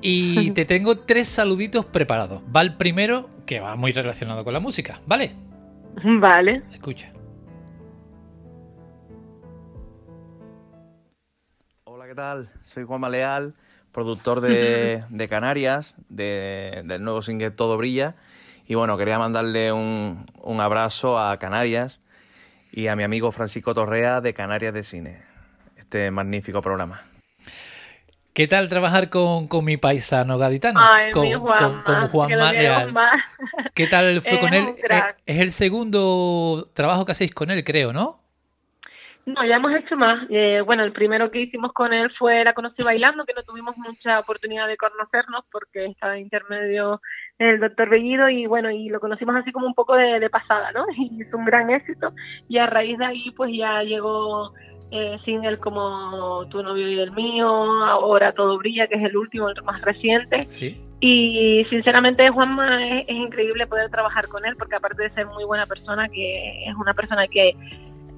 y 0.01 0.51
te 0.55 0.65
tengo 0.65 0.99
tres 0.99 1.29
saluditos 1.29 1.87
preparados. 1.87 2.43
Va 2.55 2.61
el 2.61 2.77
primero, 2.77 3.31
que 3.47 3.61
va 3.61 3.75
muy 3.77 3.93
relacionado 3.93 4.45
con 4.45 4.53
la 4.53 4.61
música, 4.61 5.01
¿vale? 5.07 5.33
Vale. 6.05 6.63
Escucha. 6.71 7.13
Hola, 11.85 12.07
¿qué 12.07 12.15
tal? 12.15 12.51
Soy 12.65 12.85
Juan 12.85 13.11
Leal, 13.11 13.55
productor 13.91 14.43
de, 14.43 15.27
Canarias, 15.31 15.95
del 16.11 17.03
nuevo 17.03 17.23
single 17.23 17.51
Todo 17.51 17.79
Brilla 17.79 18.15
y 18.69 18.75
bueno, 18.75 18.99
quería 18.99 19.19
mandarle 19.19 19.73
un, 19.73 20.27
abrazo 20.61 21.19
a 21.19 21.39
Canarias 21.39 22.01
y 22.71 22.89
a 22.89 22.97
mi 22.97 23.03
amigo 23.03 23.33
Francisco 23.33 23.73
Torrea 23.73 24.21
de 24.21 24.35
Canarias 24.35 24.75
de 24.75 24.83
Cine, 24.83 25.23
este 25.79 26.11
magnífico 26.11 26.61
programa. 26.61 27.03
¿Qué 28.35 28.47
tal 28.47 28.69
trabajar 28.69 29.09
con, 29.09 29.49
mi 29.65 29.79
paisano 29.79 30.37
gaditano? 30.37 30.81
con, 31.15 31.33
Juan 31.41 31.83
con, 31.83 32.09
Juan 32.09 32.31
¿Qué 33.75 33.87
tal 33.87 34.21
fue 34.21 34.39
con 34.39 34.53
él? 34.53 34.67
Eh, 34.89 35.03
es 35.25 35.41
el 35.41 35.53
segundo 35.53 36.69
trabajo 36.75 37.07
que 37.07 37.13
hacéis 37.13 37.33
con 37.33 37.51
él, 37.51 37.65
creo, 37.65 37.95
¿no? 37.95 38.21
No, 39.25 39.45
ya 39.45 39.57
hemos 39.57 39.73
hecho 39.73 39.97
más. 39.97 40.27
Eh, 40.31 40.63
bueno, 40.65 40.85
el 40.85 40.93
primero 40.93 41.31
que 41.31 41.41
hicimos 41.41 41.73
con 41.73 41.93
él 41.93 42.11
fue 42.19 42.45
La 42.45 42.55
Conocí 42.55 42.83
Bailando, 42.83 43.25
que 43.25 43.35
no 43.35 43.43
tuvimos 43.43 43.77
mucha 43.77 44.21
oportunidad 44.21 44.67
de 44.69 44.77
conocernos 44.77 45.45
porque 45.51 45.87
estaba 45.87 46.17
en 46.17 46.23
intermedio 46.23 47.01
el 47.39 47.61
doctor 47.61 47.89
Bellido 47.89 48.29
y 48.29 48.47
bueno, 48.47 48.71
y 48.71 48.89
lo 48.89 49.01
conocimos 49.01 49.37
así 49.37 49.53
como 49.53 49.67
un 49.67 49.75
poco 49.75 49.95
de, 49.95 50.29
pasada, 50.31 50.73
¿no? 50.73 50.87
Y 50.97 51.23
hizo 51.23 51.39
un 51.39 51.45
gran 51.45 51.71
éxito 51.71 52.13
y 52.49 52.59
a 52.59 52.67
raíz 52.67 52.99
de 52.99 53.07
ahí 53.07 53.31
pues 53.37 53.51
ya 53.57 53.83
llegó 53.83 54.53
eh, 54.91 55.17
single 55.19 55.59
como 55.59 56.47
Tu 56.51 56.63
novio 56.63 56.89
y 56.89 56.99
el 56.99 57.13
mío, 57.13 57.49
ahora 57.49 58.33
Todo 58.33 58.59
Brilla, 58.59 58.87
que 58.89 58.97
es 58.97 59.05
el 59.05 59.17
último, 59.17 59.49
el 59.49 59.63
más 59.63 59.81
reciente. 59.83 60.43
Sí. 60.45 60.81
Y 61.01 61.65
sinceramente 61.71 62.29
Juanma 62.29 62.85
es, 62.85 63.05
es 63.07 63.17
increíble 63.17 63.69
poder 63.69 63.89
trabajar 63.89 64.27
con 64.27 64.45
él 64.45 64.57
porque 64.57 64.75
aparte 64.75 65.05
de 65.05 65.11
ser 65.11 65.27
muy 65.27 65.45
buena 65.45 65.67
persona, 65.67 66.09
que 66.09 66.65
es 66.69 66.75
una 66.75 66.95
persona 66.95 67.29
que 67.29 67.55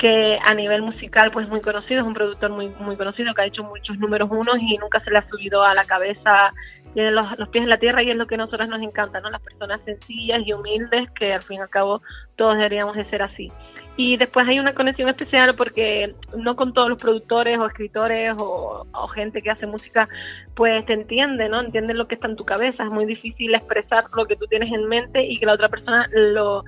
que 0.00 0.38
a 0.42 0.54
nivel 0.54 0.80
musical 0.80 1.30
pues 1.30 1.46
muy 1.48 1.60
conocido, 1.60 2.00
es 2.00 2.06
un 2.06 2.14
productor 2.14 2.50
muy 2.50 2.68
muy 2.80 2.96
conocido 2.96 3.34
que 3.34 3.42
ha 3.42 3.46
hecho 3.46 3.62
muchos 3.62 3.98
números 3.98 4.30
unos 4.32 4.56
y 4.58 4.78
nunca 4.78 4.98
se 5.00 5.10
le 5.10 5.18
ha 5.18 5.28
subido 5.28 5.62
a 5.62 5.74
la 5.74 5.84
cabeza, 5.84 6.52
tiene 6.94 7.10
los, 7.10 7.26
los 7.38 7.48
pies 7.48 7.64
en 7.64 7.70
la 7.70 7.78
tierra 7.78 8.02
y 8.02 8.10
es 8.10 8.16
lo 8.16 8.26
que 8.26 8.34
a 8.34 8.38
nosotros 8.38 8.68
nos 8.68 8.82
encanta, 8.82 9.20
¿no? 9.20 9.30
Las 9.30 9.42
personas 9.42 9.80
sencillas 9.84 10.42
y 10.44 10.52
humildes 10.52 11.10
que 11.12 11.32
al 11.32 11.42
fin 11.42 11.58
y 11.58 11.60
al 11.60 11.70
cabo 11.70 12.02
todos 12.36 12.56
deberíamos 12.56 12.96
de 12.96 13.08
ser 13.10 13.22
así. 13.22 13.52
Y 13.96 14.16
después 14.16 14.48
hay 14.48 14.58
una 14.58 14.74
conexión 14.74 15.10
especial 15.10 15.54
porque 15.56 16.14
no 16.34 16.56
con 16.56 16.72
todos 16.72 16.88
los 16.88 16.98
productores 16.98 17.58
o 17.58 17.66
escritores 17.66 18.34
o, 18.38 18.86
gente 19.14 19.42
que 19.42 19.50
hace 19.50 19.66
música, 19.66 20.08
pues 20.54 20.86
te 20.86 20.94
entiende, 20.94 21.50
¿no? 21.50 21.60
Entienden 21.60 21.98
lo 21.98 22.08
que 22.08 22.14
está 22.14 22.26
en 22.26 22.36
tu 22.36 22.46
cabeza. 22.46 22.84
Es 22.84 22.90
muy 22.90 23.04
difícil 23.04 23.54
expresar 23.54 24.04
lo 24.16 24.24
que 24.24 24.36
tú 24.36 24.46
tienes 24.46 24.72
en 24.72 24.86
mente 24.88 25.22
y 25.26 25.38
que 25.38 25.44
la 25.44 25.52
otra 25.52 25.68
persona 25.68 26.08
lo, 26.12 26.64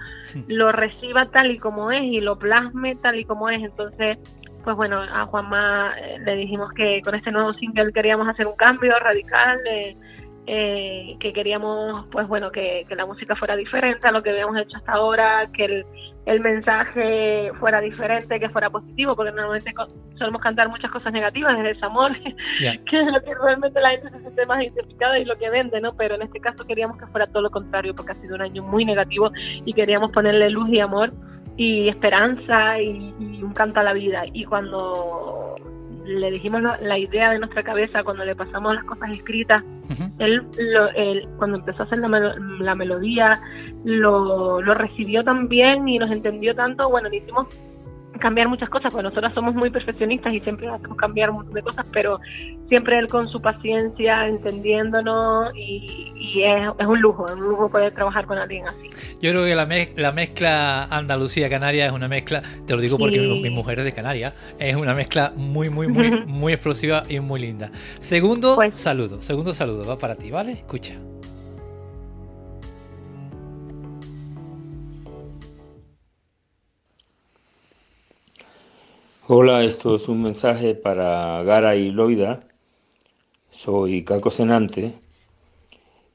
lo 0.49 0.73
reciba 0.73 1.31
tal 1.31 1.52
y 1.52 1.59
como 1.59 1.91
es 1.91 2.02
y 2.02 2.21
lo 2.21 2.38
plasme 2.38 2.97
tal 2.97 3.19
y 3.19 3.25
como 3.25 3.49
es. 3.49 3.62
Entonces, 3.62 4.19
pues 4.62 4.76
bueno, 4.76 5.00
a 5.00 5.26
Juanma 5.26 5.95
eh, 5.99 6.19
le 6.21 6.37
dijimos 6.37 6.73
que 6.73 7.00
con 7.02 7.14
este 7.14 7.31
nuevo 7.31 7.52
single 7.54 7.92
queríamos 7.92 8.28
hacer 8.28 8.47
un 8.47 8.57
cambio 8.57 8.99
radical. 8.99 9.59
de 9.64 9.97
eh, 10.45 11.16
que 11.21 11.33
queríamos, 11.33 12.09
pues 12.09 12.26
bueno, 12.26 12.50
que, 12.50 12.85
la 12.97 13.07
música 13.07 13.37
fuera 13.37 13.54
diferente 13.54 14.09
a 14.09 14.11
lo 14.11 14.25
que 14.25 14.31
habíamos 14.31 14.57
hecho 14.57 14.76
hasta 14.76 14.92
ahora, 14.92 15.49
que 15.52 15.64
el, 15.64 15.87
el 16.26 16.40
mensaje 16.40 17.52
fuera 17.61 17.81
diferente, 17.81 18.40
que 18.40 18.49
fuera 18.49 18.69
positivo, 18.69 19.14
porque 19.14 19.31
normalmente 19.31 19.73
solemos 20.19 20.42
cantar 20.42 20.69
muchas 20.69 20.90
cosas 20.90 21.12
negativas 21.12 21.57
desde 21.57 21.71
ese 21.71 21.85
amor, 21.85 22.12
que 22.59 23.00
es 23.00 23.07
lo 23.07 23.23
que 23.23 23.35
realmente 23.40 23.81
la 23.81 23.90
gente 23.90 24.11
se 24.11 24.19
siente 24.19 24.47
más 24.47 24.62
identificada 24.64 25.16
y 25.19 25.25
lo 25.25 25.38
que 25.38 25.49
vende, 25.49 25.81
¿no? 25.81 25.95
Pero 25.95 26.16
en 26.16 26.23
este 26.23 26.40
caso 26.40 26.64
queríamos 26.64 26.99
que 26.99 27.07
fuera 27.07 27.28
todo 27.28 27.42
lo 27.42 27.50
contrario, 27.50 27.95
porque 27.95 28.11
ha 28.11 28.21
sido 28.21 28.35
un 28.35 28.42
año 28.42 28.64
muy 28.64 28.85
negativo 28.85 29.31
y 29.64 29.73
queríamos 29.73 30.11
ponerle 30.11 30.50
luz 30.50 30.69
y 30.71 30.81
amor 30.81 31.12
y 31.56 31.88
esperanza 31.88 32.80
y, 32.80 33.14
y 33.18 33.42
un 33.42 33.52
canto 33.52 33.80
a 33.80 33.82
la 33.82 33.92
vida. 33.92 34.25
Y 34.32 34.44
cuando 34.44 35.56
le 36.04 36.30
dijimos 36.30 36.62
la 36.80 36.99
idea 36.99 37.30
de 37.30 37.38
nuestra 37.38 37.62
cabeza 37.62 38.02
cuando 38.02 38.25
le 38.25 38.35
pasamos 38.35 38.75
las 38.75 38.85
cosas 38.85 39.11
escritas. 39.11 39.62
él, 40.18 41.28
cuando 41.37 41.59
empezó 41.59 41.82
a 41.82 41.87
hacer 41.87 41.99
la, 41.99 42.75
melodía, 42.75 43.40
lo, 43.85 44.61
lo, 44.61 44.75
recibió 44.75 45.23
tan 45.23 45.49
bien 45.49 45.88
y 45.88 45.99
nos 45.99 46.11
entendió 46.11 46.54
tanto. 46.54 46.88
Bueno, 46.88 47.09
le 47.09 47.18
hicimos 47.18 47.49
cambiar 48.21 48.49
muchas 48.49 48.69
cosas, 48.69 48.92
porque 48.92 49.04
nosotros 49.04 49.33
somos 49.35 49.54
muy 49.54 49.71
perfeccionistas 49.71 50.33
y 50.33 50.40
siempre 50.40 50.69
hacemos 50.69 50.97
cambiar 50.97 51.31
un 51.31 51.37
montón 51.37 51.54
de 51.54 51.62
cosas, 51.62 51.87
pero 51.92 52.19
siempre 52.69 52.99
él 52.99 53.09
con 53.09 53.28
su 53.28 53.40
paciencia, 53.40 54.26
entendiéndonos 54.26 55.54
y, 55.57 56.42
es, 56.42 56.87
un 56.87 57.00
lujo, 57.00 57.26
es 57.28 57.35
un 57.35 57.40
lujo 57.40 57.69
poder 57.71 57.92
trabajar 57.95 58.26
con 58.26 58.38
alguien 58.38 58.66
así. 58.66 58.88
Yo 59.21 59.31
creo 59.31 59.45
que 59.45 59.54
la, 59.54 59.69
la 59.97 60.12
mezcla 60.12 60.85
Andalucía-Canaria 60.85 61.87
es 61.87 61.92
una 61.92 62.09
mezcla, 62.09 62.42
te 62.66 62.75
lo 62.75 62.81
digo 62.81 62.99
porque 62.99 63.19
mi, 63.19 63.50
mujer 63.50 63.81
es 63.81 63.85
de 63.85 63.92
Canarias, 63.92 64.35
es 64.59 64.76
una 64.76 64.95
mezcla 64.95 65.33
muy, 65.37 65.69
muy, 65.69 65.88
muy, 65.88 66.11
muy 66.26 66.52
explosiva 66.52 67.04
y 67.09 67.21
muy 67.21 67.40
linda. 67.40 67.71
Segundo 67.99 68.54
pues 68.54 68.78
saludo, 68.78 69.21
segundo 69.21 69.52
saludo, 69.54 69.87
va 69.87 69.99
para 69.99 70.16
ti, 70.16 70.31
¿vale? 70.31 70.52
Escucha. 70.52 70.95
Hola, 79.29 79.62
esto 79.62 79.95
es 79.95 80.09
un 80.09 80.21
mensaje 80.21 80.75
para 80.75 81.45
Gara 81.45 81.76
y 81.76 81.93
Loida. 81.93 82.41
Soy 83.50 84.02
Caco 84.02 84.33
Senante 84.33 84.95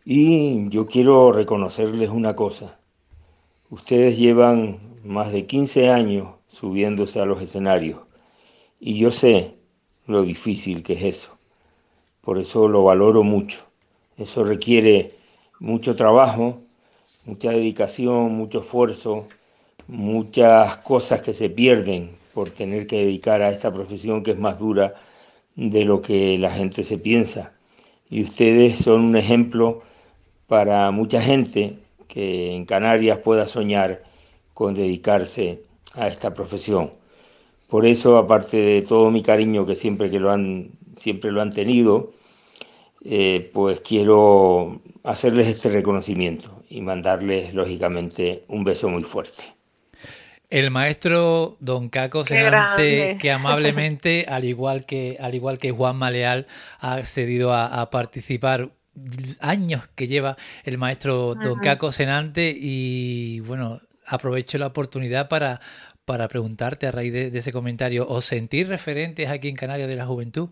y 0.04 0.68
yo 0.68 0.88
quiero 0.88 1.32
reconocerles 1.32 2.10
una 2.10 2.36
cosa. 2.36 2.78
Ustedes 3.70 4.18
llevan 4.18 4.80
más 5.06 5.32
de 5.32 5.46
15 5.46 5.90
años 5.90 6.28
subiéndose 6.50 7.22
a 7.22 7.26
los 7.26 7.42
escenarios 7.42 8.02
y 8.78 9.00
yo 9.00 9.14
sé 9.14 9.56
lo 10.06 10.24
difícil 10.24 10.84
que 10.84 10.94
es 10.94 11.04
eso. 11.04 11.38
Por 12.20 12.38
eso 12.40 12.68
lo 12.68 12.84
valoro 12.84 13.24
mucho. 13.24 13.60
Eso 14.18 14.44
requiere 14.44 15.14
mucho 15.62 15.96
trabajo, 15.96 16.60
mucha 17.24 17.52
dedicación, 17.52 18.34
mucho 18.34 18.60
esfuerzo, 18.60 19.30
muchas 19.88 20.76
cosas 20.80 21.22
que 21.22 21.32
se 21.32 21.50
pierden 21.50 22.18
por 22.38 22.52
tener 22.52 22.86
que 22.86 22.98
dedicar 22.98 23.42
a 23.42 23.50
esta 23.50 23.74
profesión 23.74 24.22
que 24.22 24.30
es 24.30 24.38
más 24.38 24.60
dura 24.60 24.94
de 25.56 25.84
lo 25.86 26.04
que 26.04 26.38
la 26.38 26.52
gente 26.52 26.84
se 26.84 27.00
piensa. 27.00 27.56
Y 28.12 28.22
ustedes 28.22 28.78
son 28.78 29.02
un 29.06 29.16
ejemplo 29.18 29.82
para 30.46 30.92
mucha 30.92 31.20
gente 31.20 31.80
que 32.08 32.56
en 32.56 32.66
Canarias 32.66 33.18
pueda 33.24 33.48
soñar 33.48 34.04
con 34.54 34.76
dedicarse 34.76 35.64
a 35.96 36.08
esta 36.08 36.36
profesión. 36.36 36.92
Por 37.70 37.88
eso, 37.88 38.20
aparte 38.20 38.58
de 38.58 38.82
todo 38.84 39.10
mi 39.10 39.24
cariño 39.24 39.66
que 39.66 39.74
siempre 39.74 40.12
que 40.12 40.20
lo 40.20 40.30
han, 40.30 40.70
siempre 40.96 41.32
lo 41.32 41.42
han 41.42 41.54
tenido, 41.54 42.14
eh, 43.04 43.50
pues 43.52 43.80
quiero 43.80 44.80
hacerles 45.04 45.48
este 45.48 45.70
reconocimiento 45.70 46.52
y 46.70 46.82
mandarles, 46.82 47.56
lógicamente, 47.56 48.44
un 48.48 48.64
beso 48.64 48.90
muy 48.90 49.02
fuerte. 49.02 49.57
El 50.50 50.72
maestro 50.72 51.58
Don 51.60 51.90
Caco 51.90 52.24
Senante, 52.24 53.18
que 53.20 53.32
amablemente, 53.32 54.26
al 54.30 54.46
igual 54.46 54.86
que, 54.86 55.18
al 55.20 55.36
igual 55.36 55.58
que 55.58 55.72
Juan 55.72 55.98
Maleal, 55.98 56.48
ha 56.80 56.94
accedido 56.94 57.54
a, 57.54 57.90
participar 57.90 58.70
años 59.42 59.88
que 59.96 60.08
lleva 60.08 60.38
el 60.64 60.78
maestro 60.78 61.36
Don 61.36 61.60
Caco 61.60 61.92
Senante 61.92 62.56
y 62.58 63.42
bueno, 63.42 63.82
aprovecho 64.08 64.58
la 64.58 64.68
oportunidad 64.68 65.28
para, 65.28 65.60
para 66.06 66.30
preguntarte 66.30 66.88
a 66.88 66.92
raíz 66.92 67.12
de, 67.12 67.38
ese 67.38 67.52
comentario, 67.52 68.08
¿os 68.08 68.24
sentís 68.24 68.68
referentes 68.68 69.30
aquí 69.30 69.50
en 69.50 69.56
Canarias 69.58 69.90
de 69.90 69.98
la 69.98 70.06
juventud? 70.06 70.50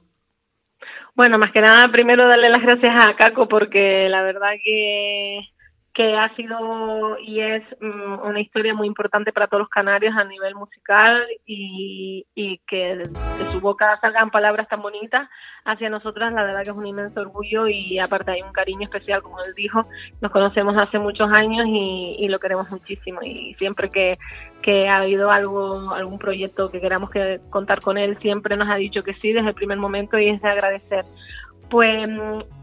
Bueno, 1.16 1.38
más 1.38 1.54
que 1.54 1.62
nada, 1.62 1.90
primero 1.94 2.28
darle 2.28 2.50
las 2.50 2.62
gracias 2.62 3.08
a 3.08 3.16
Caco 3.16 3.48
porque 3.48 4.10
la 4.10 4.22
verdad 4.22 4.52
que 4.62 5.40
que 5.96 6.14
ha 6.14 6.36
sido 6.36 7.18
y 7.20 7.40
es 7.40 7.64
mm, 7.80 8.28
una 8.28 8.42
historia 8.42 8.74
muy 8.74 8.86
importante 8.86 9.32
para 9.32 9.48
todos 9.48 9.62
los 9.62 9.70
canarios 9.70 10.14
a 10.18 10.26
nivel 10.26 10.54
musical 10.54 11.26
y, 11.46 12.26
y 12.36 12.58
que 12.68 12.98
de, 12.98 13.06
su 13.54 13.62
boca 13.62 13.98
salgan 14.02 14.30
palabras 14.30 14.68
tan 14.68 14.82
bonitas 14.82 15.30
hacia 15.64 15.90
nosotras, 15.90 16.34
la 16.34 16.44
verdad 16.44 16.64
que 16.64 16.72
es 16.72 16.76
un 16.76 16.86
inmenso 16.86 17.22
orgullo 17.22 17.70
y 17.70 17.98
aparte 17.98 18.32
hay 18.32 18.42
un 18.42 18.52
cariño 18.52 18.84
especial, 18.84 19.22
como 19.22 19.42
él 19.42 19.54
dijo, 19.56 19.86
nos 20.20 20.34
conocemos 20.34 20.76
hace 20.78 21.00
muchos 21.00 21.32
años 21.32 21.66
y, 21.66 22.18
y 22.20 22.28
lo 22.28 22.40
queremos 22.40 22.70
muchísimo 22.70 23.22
y 23.24 23.54
siempre 23.54 23.90
que, 23.90 24.18
que 24.62 24.90
ha 24.90 24.98
habido 24.98 25.32
algo, 25.32 25.94
algún 25.94 26.20
proyecto 26.20 26.72
que 26.72 26.82
queramos 26.82 27.10
que 27.10 27.40
contar 27.50 27.80
con 27.80 27.98
él, 27.98 28.18
siempre 28.20 28.58
nos 28.58 28.70
ha 28.70 28.76
dicho 28.76 29.02
que 29.02 29.14
sí 29.14 29.32
desde 29.32 29.48
el 29.48 29.56
primer 29.56 29.78
momento 29.78 30.20
y 30.20 30.28
es 30.28 30.42
de 30.42 30.50
agradecer. 30.50 31.06
Pues 31.70 32.06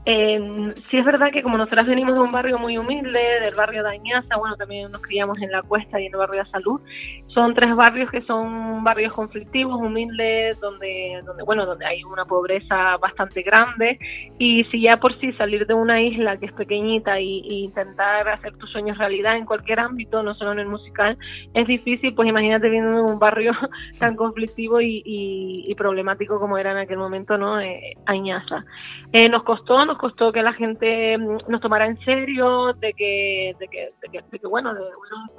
eh, 0.05 0.75
sí 0.91 0.99
es 0.99 1.05
verdad 1.05 1.31
que 1.33 1.43
como 1.43 1.57
nosotras 1.57 1.87
venimos 1.87 2.15
de 2.15 2.21
un 2.21 2.33
barrio 2.33 2.59
muy 2.59 2.77
humilde, 2.77 3.21
del 3.41 3.55
barrio 3.55 3.85
de 3.85 3.91
Añaza, 3.91 4.37
bueno, 4.37 4.57
también 4.57 4.91
nos 4.91 5.01
criamos 5.01 5.41
en 5.41 5.53
la 5.53 5.63
Cuesta 5.63 6.01
y 6.01 6.07
en 6.07 6.13
el 6.13 6.19
barrio 6.19 6.43
de 6.43 6.51
Salud, 6.51 6.81
son 7.29 7.55
tres 7.55 7.75
barrios 7.75 8.11
que 8.11 8.21
son 8.23 8.85
barrios 8.85 9.13
conflictivos, 9.13 9.81
humildes, 9.81 10.61
donde, 10.61 11.23
donde 11.25 11.45
bueno, 11.45 11.65
donde 11.65 11.87
hay 11.87 12.03
una 12.05 12.25
pobreza 12.25 12.97
bastante 12.99 13.43
grande 13.43 13.99
y 14.39 14.65
si 14.65 14.83
ya 14.83 14.99
por 14.99 15.19
sí 15.19 15.33
salir 15.35 15.67
de 15.67 15.75
una 15.75 16.03
isla 16.03 16.37
que 16.37 16.47
es 16.47 16.53
pequeñita 16.53 17.21
y, 17.21 17.63
intentar 17.63 18.29
hacer 18.29 18.57
tus 18.57 18.71
sueños 18.71 18.99
realidad 18.99 19.37
en 19.37 19.47
cualquier 19.47 19.81
ámbito, 19.81 20.23
no 20.23 20.35
solo 20.35 20.53
en 20.53 20.59
el 20.59 20.67
musical, 20.67 21.17
es 21.55 21.67
difícil, 21.67 22.15
pues 22.15 22.29
imagínate 22.29 22.69
viendo 22.69 23.05
un 23.05 23.19
barrio 23.19 23.53
tan 23.99 24.17
conflictivo 24.17 24.81
y, 24.81 25.75
problemático 25.77 26.39
como 26.39 26.59
era 26.59 26.73
en 26.73 26.79
aquel 26.79 26.99
momento, 26.99 27.39
¿no? 27.39 27.59
Eh, 27.59 27.95
Añaza. 28.07 28.65
Eh, 29.13 29.29
nos 29.29 29.43
costó, 29.43 29.85
costó 29.99 30.33
que 30.33 30.43
la 30.43 30.53
gente 30.53 31.17
mm, 31.19 31.39
nos 31.49 31.61
tomara 31.61 31.87
en 31.87 31.99
serio, 32.01 32.73
de 32.75 32.93
que, 32.93 33.55
de 33.59 33.69
que, 33.69 33.89
de 34.31 34.39
que, 34.39 34.47
bueno, 34.47 34.75
de 34.75 34.83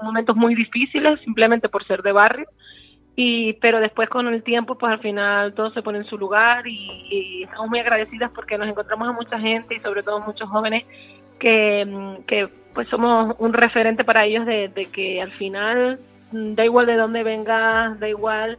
momentos 0.02 0.36
muy 0.36 0.56
difíciles 0.56 1.20
simplemente 1.22 1.70
por 1.70 1.84
ser 1.84 2.02
de 2.02 2.12
barrio. 2.12 2.48
Y, 3.16 3.54
pero 3.54 3.80
después 3.80 4.10
con 4.10 4.28
el 4.28 4.42
tiempo, 4.42 4.76
pues 4.76 4.92
al 4.92 5.00
final 5.00 5.54
todo 5.54 5.72
se 5.72 5.84
pone 5.84 6.00
en 6.00 6.06
su 6.06 6.18
lugar 6.18 6.66
y, 6.68 7.44
estamos 7.44 7.70
muy 7.70 7.80
agradecidas 7.80 8.32
porque 8.34 8.58
nos 8.58 8.68
encontramos 8.68 9.08
a 9.08 9.12
mucha 9.12 9.40
gente 9.40 9.76
y 9.76 9.80
sobre 9.80 10.02
todo 10.02 10.20
muchos 10.20 10.50
jóvenes 10.50 10.86
que, 11.40 11.86
mm, 11.86 12.24
que 12.26 12.50
pues 12.74 12.88
somos 12.90 13.36
un 13.40 13.54
referente 13.54 14.04
para 14.04 14.26
ellos 14.26 14.46
de, 14.46 14.70
de 14.70 14.86
que 14.86 15.22
al 15.22 15.32
final 15.34 16.00
mm, 16.32 16.56
da 16.56 16.66
igual 16.66 16.88
de 16.88 16.96
dónde 16.96 17.24
vengas, 17.24 18.00
da 18.00 18.10
igual 18.10 18.58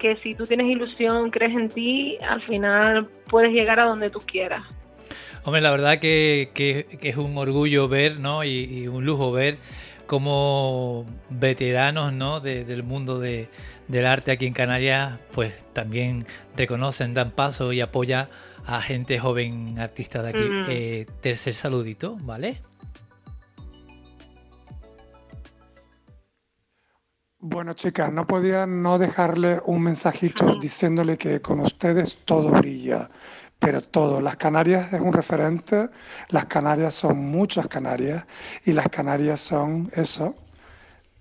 que 0.00 0.16
si 0.16 0.34
tú 0.34 0.44
tienes 0.44 0.66
ilusión, 0.66 1.30
crees 1.30 1.54
en 1.54 1.68
ti, 1.68 2.16
al 2.26 2.40
final 2.42 3.06
puedes 3.28 3.52
llegar 3.52 3.78
a 3.78 3.84
donde 3.84 4.10
tú 4.10 4.18
quieras. 4.18 4.64
Hombre, 5.44 5.62
la 5.62 5.70
verdad 5.70 5.98
que, 5.98 6.50
es 7.00 7.16
un 7.16 7.36
orgullo 7.38 7.88
ver, 7.88 8.18
¿no? 8.18 8.44
Y, 8.44 8.88
un 8.88 9.04
lujo 9.04 9.32
ver 9.32 9.58
cómo 10.06 11.06
veteranos, 11.30 12.12
¿no? 12.12 12.40
del 12.40 12.82
mundo 12.82 13.20
del 13.20 14.06
arte 14.06 14.32
aquí 14.32 14.46
en 14.46 14.52
Canarias, 14.52 15.18
pues 15.32 15.54
también 15.72 16.26
reconocen, 16.56 17.14
dan 17.14 17.30
paso 17.30 17.72
y 17.72 17.80
apoya 17.80 18.28
a 18.66 18.82
gente 18.82 19.18
joven 19.18 19.78
artista 19.78 20.22
de 20.22 20.28
aquí. 20.28 20.38
Mm. 20.38 20.64
Eh, 20.68 21.06
tercer 21.20 21.54
saludito, 21.54 22.16
¿vale? 22.22 22.60
Bueno, 27.38 27.72
chicas, 27.72 28.12
no 28.12 28.26
podía 28.26 28.66
no 28.66 28.98
dejarle 28.98 29.60
un 29.64 29.82
mensajito 29.82 30.58
diciéndole 30.60 31.16
que 31.16 31.40
con 31.40 31.60
ustedes 31.60 32.18
todo 32.26 32.50
brilla 32.50 33.08
pero 33.60 33.82
todo. 33.82 34.20
Las 34.20 34.36
Canarias 34.36 34.92
es 34.92 35.00
un 35.00 35.12
referente, 35.12 35.88
las 36.30 36.46
Canarias 36.46 36.94
son 36.94 37.18
muchas 37.18 37.68
Canarias 37.68 38.24
y 38.64 38.72
las 38.72 38.88
Canarias 38.88 39.40
son 39.40 39.92
eso, 39.94 40.34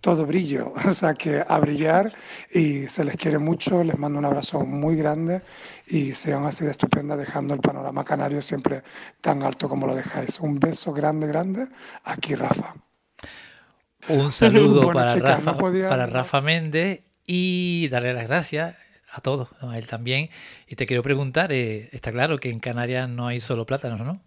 todo 0.01 0.25
brillo, 0.25 0.73
o 0.87 0.93
sea 0.93 1.13
que 1.13 1.43
a 1.45 1.59
brillar 1.59 2.13
y 2.51 2.87
se 2.87 3.03
les 3.03 3.17
quiere 3.17 3.37
mucho, 3.37 3.83
les 3.83 3.99
mando 3.99 4.17
un 4.17 4.25
abrazo 4.25 4.61
muy 4.61 4.95
grande 4.95 5.41
y 5.85 6.13
sean 6.13 6.45
así 6.45 6.63
de 6.63 6.71
estupenda 6.71 7.17
dejando 7.17 7.53
el 7.53 7.59
panorama 7.59 8.03
canario 8.05 8.41
siempre 8.41 8.83
tan 9.21 9.43
alto 9.43 9.67
como 9.67 9.85
lo 9.85 9.93
dejáis. 9.93 10.39
Un 10.39 10.59
beso 10.59 10.93
grande, 10.93 11.27
grande, 11.27 11.67
aquí 12.05 12.35
Rafa. 12.35 12.73
Un 14.07 14.31
saludo 14.31 14.89
para, 14.93 15.13
Rafa, 15.15 15.57
para 15.57 16.07
Rafa 16.07 16.39
Méndez 16.39 17.01
y 17.25 17.89
darle 17.89 18.13
las 18.13 18.27
gracias 18.27 18.75
a 19.11 19.21
todos, 19.21 19.49
a 19.61 19.77
él 19.77 19.87
también. 19.87 20.29
Y 20.67 20.75
te 20.75 20.85
quiero 20.85 21.03
preguntar, 21.03 21.51
eh, 21.51 21.89
está 21.91 22.11
claro 22.11 22.37
que 22.37 22.49
en 22.49 22.59
Canarias 22.59 23.09
no 23.09 23.27
hay 23.27 23.39
solo 23.39 23.65
plátanos, 23.65 24.01
¿no? 24.01 24.21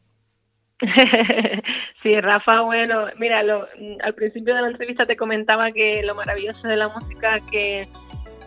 sí, 2.02 2.20
Rafa, 2.20 2.62
bueno, 2.62 3.06
mira, 3.18 3.40
al 3.40 4.14
principio 4.14 4.54
de 4.54 4.62
la 4.62 4.68
entrevista 4.68 5.06
te 5.06 5.16
comentaba 5.16 5.70
que 5.70 6.02
lo 6.02 6.14
maravilloso 6.14 6.66
de 6.66 6.76
la 6.76 6.88
música 6.88 7.38
que, 7.50 7.88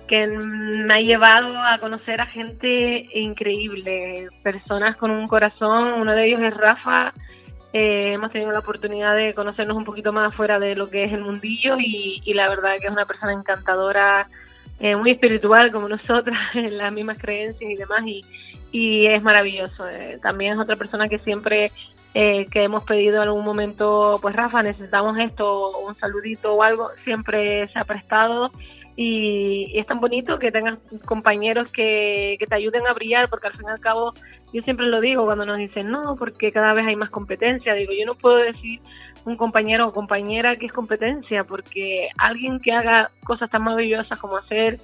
que 0.08 0.28
me 0.28 0.93
ha 0.93 1.00
llevado 1.00 1.58
a 1.58 1.80
conocer 1.80 2.19
a 2.19 2.26
gente 2.26 3.08
increíble, 3.13 4.28
personas 4.43 4.98
con 4.98 5.12
un 5.12 5.28
corazón, 5.28 5.93
uno 5.93 6.12
de 6.12 6.28
ellos 6.28 6.41
es 6.41 6.54
Rafa, 6.54 7.13
eh, 7.71 8.13
hemos 8.13 8.32
tenido 8.32 8.52
la 8.52 8.60
oportunidad 8.60 9.15
de 9.15 9.34
conocernos 9.34 9.78
un 9.78 9.86
poquito 9.86 10.12
más 10.12 10.34
fuera 10.36 10.60
de 10.60 10.76
lo 10.76 10.89
que 10.89 11.04
es 11.04 11.13
el 11.13 11.21
mundillo 11.21 11.78
y, 11.80 12.21
y 12.24 12.34
la 12.34 12.50
verdad 12.50 12.76
que 12.80 12.88
es 12.88 12.93
una 12.93 13.06
persona 13.06 13.34
encantadora, 13.34 14.30
eh, 14.80 14.96
muy 14.96 15.12
espiritual 15.12 15.72
como 15.72 15.88
nosotras, 15.88 16.40
en 16.56 16.78
las 16.78 16.92
mismas 16.92 17.18
creencias 17.18 17.70
y 17.70 17.76
demás, 17.76 18.02
y, 18.06 18.24
y 18.72 19.08
es 19.08 19.24
maravilloso. 19.24 19.88
Eh, 19.88 20.20
también 20.22 20.54
es 20.54 20.60
otra 20.60 20.76
persona 20.76 21.08
que 21.08 21.20
siempre 21.20 21.72
eh, 22.18 22.46
que 22.50 22.64
hemos 22.64 22.84
pedido 22.86 23.18
en 23.18 23.24
algún 23.24 23.44
momento, 23.44 24.18
pues 24.22 24.34
Rafa, 24.36 24.64
necesitamos 24.64 25.18
esto, 25.20 25.78
un 25.80 25.96
saludito 25.96 26.54
o 26.54 26.64
algo, 26.64 26.90
siempre 27.04 27.68
se 27.68 27.80
ha 27.80 27.84
prestado. 27.84 28.52
Y, 28.96 29.78
es 29.78 29.86
tan 29.86 30.00
bonito 30.00 30.40
que 30.40 30.50
tengas 30.50 30.80
compañeros 31.06 31.72
que, 31.74 32.38
que 32.40 32.46
te 32.46 32.56
ayuden 32.56 32.88
a 32.88 32.94
brillar, 32.94 33.30
porque 33.30 33.48
al 33.48 33.54
fin 33.54 33.66
y 33.68 33.72
al 33.72 33.82
cabo, 33.82 34.14
yo 34.54 34.62
siempre 34.62 34.86
lo 34.86 35.02
digo 35.02 35.26
cuando 35.26 35.46
nos 35.46 35.58
dicen, 35.58 35.92
no, 35.92 36.16
porque 36.18 36.54
cada 36.54 36.74
vez 36.74 36.88
hay 36.88 36.96
más 36.96 37.10
competencia, 37.10 37.74
digo, 37.74 37.92
yo 37.92 38.06
no 38.06 38.16
puedo 38.16 38.38
decir 38.38 38.80
un 39.26 39.36
compañero 39.36 39.88
o 39.88 39.92
compañera 39.92 40.56
que 40.56 40.68
es 40.68 40.72
competencia, 40.72 41.44
porque 41.44 42.10
alguien 42.18 42.60
que 42.60 42.72
haga 42.72 43.12
cosas 43.26 43.50
tan 43.50 43.64
maravillosas 43.64 44.20
como 44.20 44.38
hacer 44.38 44.80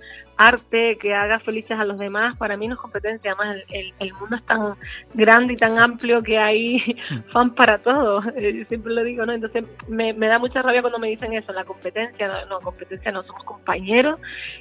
arte, 0.47 0.97
que 0.99 1.13
haga 1.13 1.39
felices 1.39 1.77
a 1.79 1.85
los 1.85 1.97
demás, 1.97 2.35
para 2.35 2.57
mí 2.57 2.67
no 2.67 2.75
es 2.75 2.79
competencia, 2.79 3.31
además 3.31 3.63
el, 3.71 3.93
el, 3.99 4.13
mundo 4.13 4.35
es 4.35 4.45
tan 4.45 4.75
grande 5.13 5.53
y 5.53 5.57
tan 5.57 5.77
amplio 5.79 6.21
que 6.21 6.37
hay 6.37 6.79
fan 7.31 7.53
para 7.55 7.77
todo, 7.77 8.23
eh, 8.35 8.65
siempre 8.67 8.93
lo 8.93 9.03
digo, 9.03 9.25
¿no? 9.25 9.33
Entonces 9.33 9.63
me, 9.87 10.13
me, 10.13 10.27
da 10.27 10.39
mucha 10.39 10.61
rabia 10.61 10.81
cuando 10.81 10.99
me 10.99 11.09
dicen 11.09 11.33
eso, 11.33 11.51
la 11.53 11.63
competencia, 11.63 12.27
no, 12.49 12.59
competencia 12.59 13.11
no, 13.11 13.23
somos 13.23 13.43
compañeros 13.43 14.19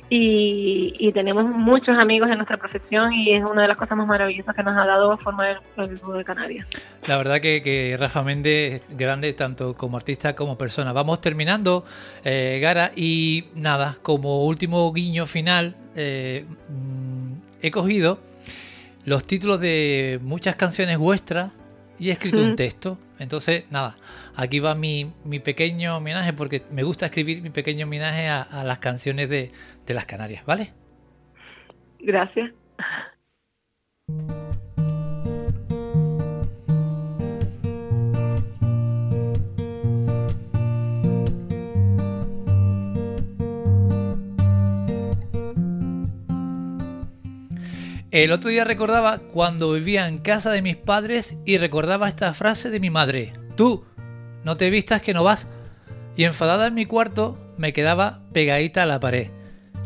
y, 0.09 0.95
y, 0.99 1.12
tenemos 1.12 1.45
muchos 1.45 1.97
amigos 1.97 2.29
en 2.31 2.37
nuestra 2.37 2.57
profesión 2.57 3.12
y 3.12 3.35
es 3.35 3.45
una 3.49 3.62
de 3.62 3.69
las 3.69 3.77
cosas 3.77 3.97
más 3.97 4.07
maravillosas 4.07 4.55
que 4.55 4.62
nos 4.62 4.77
ha 4.77 4.87
dado 4.87 5.16
formar 5.19 5.61
el, 5.77 5.85
el 5.85 5.97
de 5.97 6.25
Canarias. 6.25 6.66
La 7.07 7.16
verdad 7.16 7.40
que, 7.40 7.62
que 7.62 7.97
Rafa 7.99 8.23
Méndez, 8.23 8.83
grande 8.90 9.33
tanto 9.33 9.75
como 9.75 9.97
artista 9.97 10.35
como 10.35 10.57
persona. 10.57 10.93
Vamos 10.93 11.21
terminando, 11.21 11.85
eh, 12.25 12.59
Gara, 12.62 12.93
y 12.95 13.47
nada, 13.55 13.97
como 14.03 14.45
último 14.45 14.93
guiño 14.93 15.27
final, 15.27 15.69
eh, 15.96 16.44
mm, 16.68 17.33
he 17.62 17.70
cogido 17.70 18.20
los 19.04 19.26
títulos 19.26 19.61
de 19.61 20.20
muchas 20.22 20.56
canciones 20.56 20.98
vuestras 20.98 21.52
y 21.98 22.09
he 22.09 22.12
escrito 22.12 22.42
un 22.42 22.56
texto. 22.56 22.98
Entonces, 23.18 23.64
nada, 23.70 23.94
aquí 24.35 24.61
va 24.61 24.74
mi, 24.74 25.12
pequeño 25.44 25.98
homenaje, 25.98 26.33
porque 26.33 26.62
me 26.70 26.83
gusta 26.83 27.06
escribir 27.06 27.42
mi 27.42 27.50
pequeño 27.50 27.87
homenaje 27.87 28.28
a, 28.28 28.40
a 28.40 28.64
las 28.64 28.78
canciones 28.78 29.28
de, 29.28 29.52
de 29.87 29.94
las 29.94 30.06
Canarias, 30.06 30.44
¿vale? 30.46 30.72
Gracias. 31.98 32.50
El 48.11 48.33
otro 48.33 48.51
día 48.51 48.64
recordaba 48.64 49.18
cuando 49.18 49.73
vivía 49.73 50.09
en 50.09 50.18
casa 50.18 50.51
de 50.51 50.62
mis 50.62 50.77
padres 50.77 51.37
y 51.44 51.59
recordaba 51.59 52.09
esta 52.09 52.35
frase 52.35 52.68
de 52.68 52.81
mi 52.81 52.90
madre. 52.90 53.33
Tú, 53.57 53.85
no 54.42 54.57
te 54.57 54.68
vistas 54.68 55.01
que 55.01 55.14
no 55.14 55.23
vas. 55.23 55.46
Y 56.16 56.25
enfadada 56.25 56.66
en 56.66 56.75
mi 56.75 56.87
cuarto 56.87 57.38
me 57.57 57.73
quedaba 57.73 58.23
pegadita 58.33 58.83
a 58.83 58.87
la 58.87 58.99
pared. 58.99 59.29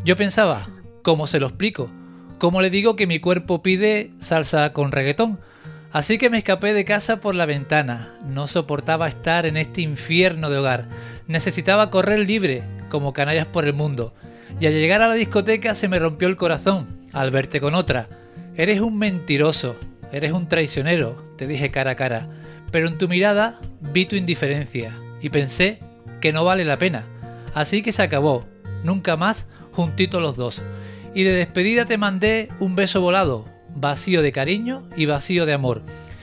Yo 0.07 0.17
pensaba, 0.17 0.71
¿cómo 1.03 1.27
se 1.27 1.39
lo 1.39 1.49
explico? 1.49 1.91
¿Cómo 2.39 2.63
le 2.63 2.71
digo 2.71 2.97
que 2.97 3.07
mi 3.07 3.21
cuerpo 3.21 3.63
pide 3.63 4.13
salsa 4.21 4.73
con 4.73 4.91
reggaetón? 4.91 5.39
Así 5.93 6.17
que 6.17 6.31
me 6.31 6.39
escapé 6.39 6.73
de 6.73 6.87
casa 6.87 7.21
por 7.21 7.35
la 7.35 7.45
ventana. 7.45 8.19
No 8.27 8.47
soportaba 8.47 9.07
estar 9.07 9.45
en 9.45 9.59
este 9.59 9.83
infierno 9.83 10.49
de 10.49 10.57
hogar. 10.57 10.89
Necesitaba 11.27 11.91
correr 11.91 12.21
libre, 12.21 12.63
como 12.89 13.13
canallas 13.13 13.47
por 13.47 13.67
el 13.67 13.75
mundo. 13.75 14.15
Y 14.61 14.67
al 14.67 14.73
llegar 14.73 15.03
a 15.03 15.09
la 15.09 15.15
discoteca 15.15 15.75
se 15.75 15.89
me 15.89 15.99
rompió 15.99 16.27
el 16.27 16.37
corazón 16.37 17.04
al 17.15 17.31
verte 17.31 17.61
con 17.61 17.75
otra. 17.75 18.09
Eres 18.57 18.81
un 18.81 18.99
mentiroso, 18.99 19.77
eres 20.13 20.33
un 20.33 20.49
traicionero, 20.49 21.25
te 21.39 21.47
dije 21.47 21.71
cara 21.71 21.93
a 21.93 21.97
cara. 21.97 22.29
Pero 22.71 22.89
en 22.89 22.99
tu 22.99 23.09
mirada 23.09 23.59
vi 23.81 24.05
tu 24.05 24.17
indiferencia 24.17 24.95
y 25.21 25.31
pensé 25.31 25.79
que 26.21 26.33
no 26.33 26.45
vale 26.45 26.65
la 26.65 26.77
pena. 26.77 27.05
Así 27.55 27.83
que 27.83 27.93
se 27.93 28.03
acabó. 28.03 28.45
Nunca 28.83 29.17
más 29.17 29.47
juntitos 29.73 30.21
los 30.21 30.37
dos. 30.37 30.63
Y 31.15 31.23
de 31.23 31.33
despedida 31.33 31.85
te 31.85 31.97
mandé 31.97 32.49
un 32.59 32.75
beso 32.75 33.01
volado, 33.01 33.47
vacío 33.75 34.23
de 34.23 34.33
cariño 34.33 34.89
y 34.97 35.07
vacío 35.07 35.47
de 35.47 35.53
amor. 35.53 35.83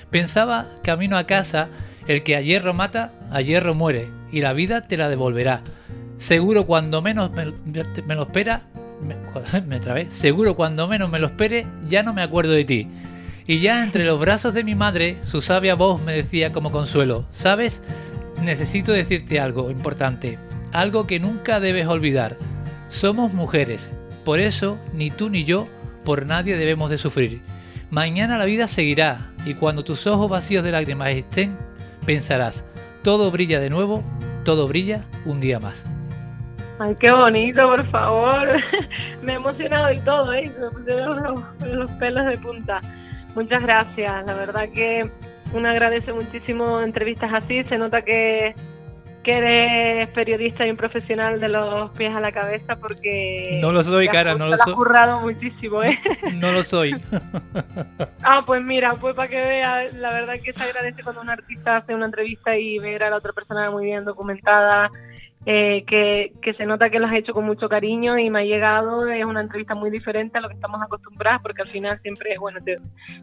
Pensaba, 0.09 0.75
camino 0.83 1.17
a 1.17 1.25
casa, 1.25 1.69
el 2.07 2.23
que 2.23 2.35
a 2.35 2.41
hierro 2.41 2.73
mata, 2.73 3.13
a 3.31 3.41
hierro 3.41 3.73
muere, 3.73 4.09
y 4.31 4.41
la 4.41 4.53
vida 4.53 4.81
te 4.81 4.97
la 4.97 5.07
devolverá. 5.07 5.61
Seguro 6.17 6.65
cuando 6.65 7.01
menos 7.01 7.31
me, 7.31 8.15
lo 8.15 8.23
espera, 8.23 8.63
me, 9.01 10.09
seguro 10.09 10.55
cuando 10.55 10.87
menos 10.87 11.09
me 11.09 11.19
lo 11.19 11.27
espere, 11.27 11.67
ya 11.87 12.03
no 12.03 12.13
me 12.13 12.21
acuerdo 12.21 12.51
de 12.51 12.65
ti. 12.65 12.87
Y 13.47 13.59
ya 13.59 13.83
entre 13.83 14.05
los 14.05 14.19
brazos 14.19 14.53
de 14.53 14.63
mi 14.63 14.75
madre, 14.75 15.17
su 15.23 15.41
sabia 15.41 15.75
voz 15.75 16.01
me 16.01 16.13
decía 16.13 16.51
como 16.51 16.71
consuelo, 16.71 17.25
¿sabes? 17.31 17.81
Necesito 18.41 18.91
decirte 18.91 19.39
algo 19.39 19.71
importante, 19.71 20.37
algo 20.71 21.07
que 21.07 21.19
nunca 21.19 21.59
debes 21.59 21.87
olvidar. 21.87 22.37
Somos 22.89 23.33
mujeres, 23.33 23.91
por 24.23 24.39
eso 24.39 24.77
ni 24.93 25.11
tú 25.11 25.29
ni 25.29 25.43
yo, 25.43 25.67
por 26.03 26.25
nadie 26.25 26.57
debemos 26.57 26.89
de 26.89 26.97
sufrir. 26.97 27.41
Mañana 27.89 28.37
la 28.37 28.45
vida 28.45 28.67
seguirá 28.67 29.31
y 29.45 29.55
cuando 29.55 29.83
tus 29.83 30.07
ojos 30.07 30.29
vacíos 30.29 30.63
de 30.63 30.71
lágrimas 30.71 31.09
estén, 31.09 31.57
pensarás, 32.05 32.63
todo 33.03 33.31
brilla 33.31 33.59
de 33.59 33.69
nuevo, 33.69 34.03
todo 34.45 34.67
brilla 34.67 35.05
un 35.25 35.39
día 35.39 35.59
más. 35.59 35.85
Ay, 36.81 36.95
qué 36.99 37.11
bonito, 37.11 37.67
por 37.67 37.85
favor. 37.91 38.49
me 39.21 39.33
he 39.33 39.35
emocionado 39.35 39.93
y 39.93 39.99
todo, 39.99 40.33
¿eh? 40.33 40.51
Me 40.59 40.69
pusieron 40.71 41.21
los, 41.21 41.69
los 41.71 41.91
pelos 41.91 42.25
de 42.25 42.37
punta. 42.37 42.81
Muchas 43.35 43.61
gracias. 43.61 44.25
La 44.25 44.33
verdad 44.33 44.67
que 44.73 45.07
uno 45.53 45.69
agradece 45.69 46.11
muchísimo 46.11 46.81
entrevistas 46.81 47.31
así. 47.33 47.63
Se 47.65 47.77
nota 47.77 48.01
que 48.01 48.55
que 49.23 49.37
eres 49.37 50.09
periodista 50.09 50.65
y 50.65 50.71
un 50.71 50.77
profesional 50.77 51.39
de 51.39 51.49
los 51.49 51.91
pies 51.91 52.13
a 52.13 52.19
la 52.19 52.31
cabeza 52.31 52.75
porque... 52.77 53.59
No 53.61 53.71
lo 53.71 53.83
soy, 53.83 54.07
cara, 54.07 54.35
no 54.35 54.47
lo 54.47 54.57
soy. 54.57 54.73
currado 54.73 55.21
muchísimo, 55.21 55.83
¿eh? 55.83 55.99
No 56.33 56.51
lo 56.51 56.63
soy. 56.63 56.93
ah, 58.23 58.43
pues 58.45 58.63
mira, 58.63 58.93
pues 58.99 59.15
para 59.15 59.29
que 59.29 59.35
veas, 59.35 59.93
la 59.93 60.11
verdad 60.11 60.35
que 60.43 60.53
se 60.53 60.63
agradece 60.63 61.03
cuando 61.03 61.21
un 61.21 61.29
artista 61.29 61.77
hace 61.77 61.93
una 61.93 62.05
entrevista 62.05 62.57
y 62.57 62.79
ver 62.79 63.03
a 63.03 63.09
la 63.09 63.17
otra 63.17 63.33
persona 63.33 63.69
muy 63.69 63.85
bien 63.85 64.05
documentada, 64.05 64.89
eh, 65.45 65.83
que, 65.87 66.53
se 66.53 66.65
nota 66.67 66.91
que 66.91 66.99
lo 66.99 67.07
has 67.07 67.15
hecho 67.15 67.33
con 67.33 67.45
mucho 67.45 67.67
cariño 67.67 68.19
y 68.19 68.29
me 68.29 68.41
ha 68.41 68.43
llegado, 68.43 69.07
es 69.07 69.25
una 69.25 69.41
entrevista 69.41 69.73
muy 69.73 69.89
diferente 69.89 70.37
a 70.37 70.41
lo 70.41 70.49
que 70.49 70.53
estamos 70.53 70.79
acostumbrados 70.81 71.41
porque 71.41 71.63
al 71.63 71.69
final 71.69 71.99
siempre, 72.01 72.37
bueno, 72.37 72.59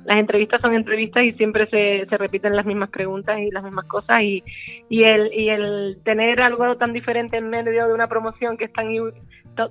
las 0.05 0.19
entrevistas 0.19 0.61
son 0.61 0.75
entrevistas 0.75 1.23
y 1.23 1.33
siempre 1.35 1.69
se, 1.69 2.07
se 2.09 2.17
repiten 2.17 2.57
las 2.57 2.67
mismas 2.67 2.91
preguntas 2.91 3.39
y 3.39 3.53
las 3.53 3.63
mismas 3.63 3.85
cosas 3.85 4.17
y, 4.21 4.43
y, 4.89 5.05
el, 5.05 5.33
y 5.33 5.49
el 5.51 5.99
tener 6.05 6.41
algo 6.41 6.77
tan 6.77 6.93
diferente 6.93 7.37
en 7.37 7.51
medio 7.51 7.87
de 7.87 7.95
una 7.95 8.09
promoción 8.09 8.57
que 8.57 8.65
es 8.65 8.73
tan 8.73 8.89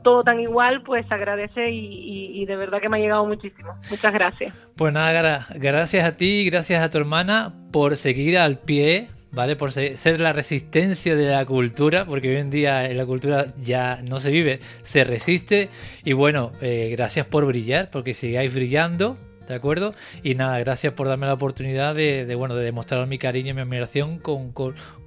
todo 0.03 0.23
tan 0.23 0.39
igual, 0.39 0.83
pues 0.83 1.09
agradece 1.09 1.71
y, 1.71 2.41
y, 2.41 2.45
de 2.45 2.55
verdad 2.57 2.81
que 2.81 2.89
me 2.89 2.97
ha 2.97 2.99
llegado 2.99 3.25
muchísimo. 3.25 3.73
Muchas 3.89 4.13
gracias. 4.13 4.53
Pues 4.75 4.93
nada, 4.93 5.47
gracias 5.55 6.05
a 6.05 6.17
ti, 6.17 6.45
gracias 6.49 6.83
a 6.83 6.89
tu 6.89 6.97
hermana 6.97 7.53
por 7.71 7.95
seguir 7.95 8.37
al 8.37 8.59
pie 8.59 9.07
¿vale? 9.37 9.55
Por 9.55 9.71
ser 9.71 10.19
la 10.19 10.33
resistencia 10.33 11.15
de 11.15 11.27
la 11.27 11.45
cultura, 11.45 12.05
porque 12.05 12.29
hoy 12.29 12.37
en 12.37 12.49
día 12.49 12.87
la 12.89 13.05
cultura 13.05 13.45
ya 13.63 13.99
no 14.01 14.19
se 14.19 14.31
vive, 14.31 14.59
se 14.81 15.03
resiste. 15.03 15.69
Y 16.03 16.13
bueno, 16.13 16.51
eh, 16.59 16.89
gracias 16.91 17.27
por 17.27 17.45
brillar, 17.45 17.89
porque 17.91 18.15
sigáis 18.15 18.53
brillando, 18.53 19.15
¿de 19.47 19.53
acuerdo? 19.53 19.93
Y 20.23 20.33
nada, 20.33 20.57
gracias 20.57 20.93
por 20.93 21.07
darme 21.07 21.27
la 21.27 21.35
oportunidad 21.35 21.93
de, 21.93 22.33
bueno, 22.35 22.55
de 22.55 22.65
demostrar 22.65 23.05
mi 23.05 23.19
cariño 23.19 23.51
y 23.51 23.53
mi 23.53 23.61
admiración 23.61 24.17
con, 24.17 24.53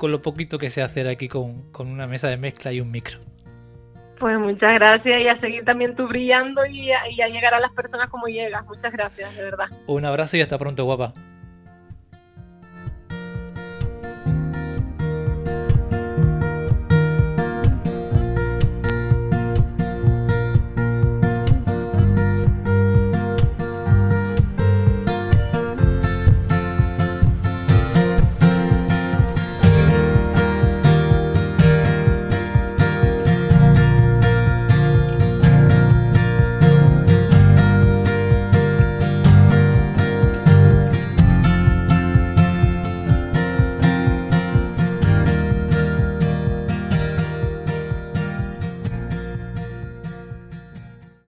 lo 0.01 0.23
poquito 0.23 0.59
que 0.59 0.71
sé 0.71 0.81
hacer 0.81 1.09
aquí 1.09 1.27
con, 1.27 1.65
una 1.77 2.07
mesa 2.07 2.29
de 2.29 2.37
mezcla 2.37 2.73
y 2.73 2.81
un 2.81 2.93
micro. 2.93 3.19
Pues 4.21 4.39
muchas 4.39 4.75
gracias 4.75 5.19
y 5.19 5.27
a 5.27 5.41
seguir 5.41 5.65
también 5.65 5.97
tú 5.97 6.07
brillando 6.07 6.65
y 6.67 6.93
a, 6.93 7.11
y 7.11 7.21
a 7.21 7.27
llegar 7.27 7.55
a 7.55 7.59
las 7.59 7.73
personas 7.73 8.07
como 8.09 8.29
llegas. 8.29 8.65
Muchas 8.67 8.93
gracias, 8.93 9.35
de 9.37 9.43
verdad. 9.43 9.67
Un 9.89 10.05
abrazo 10.05 10.37
y 10.37 10.41
hasta 10.41 10.57
pronto, 10.57 10.85
guapa. 10.85 11.15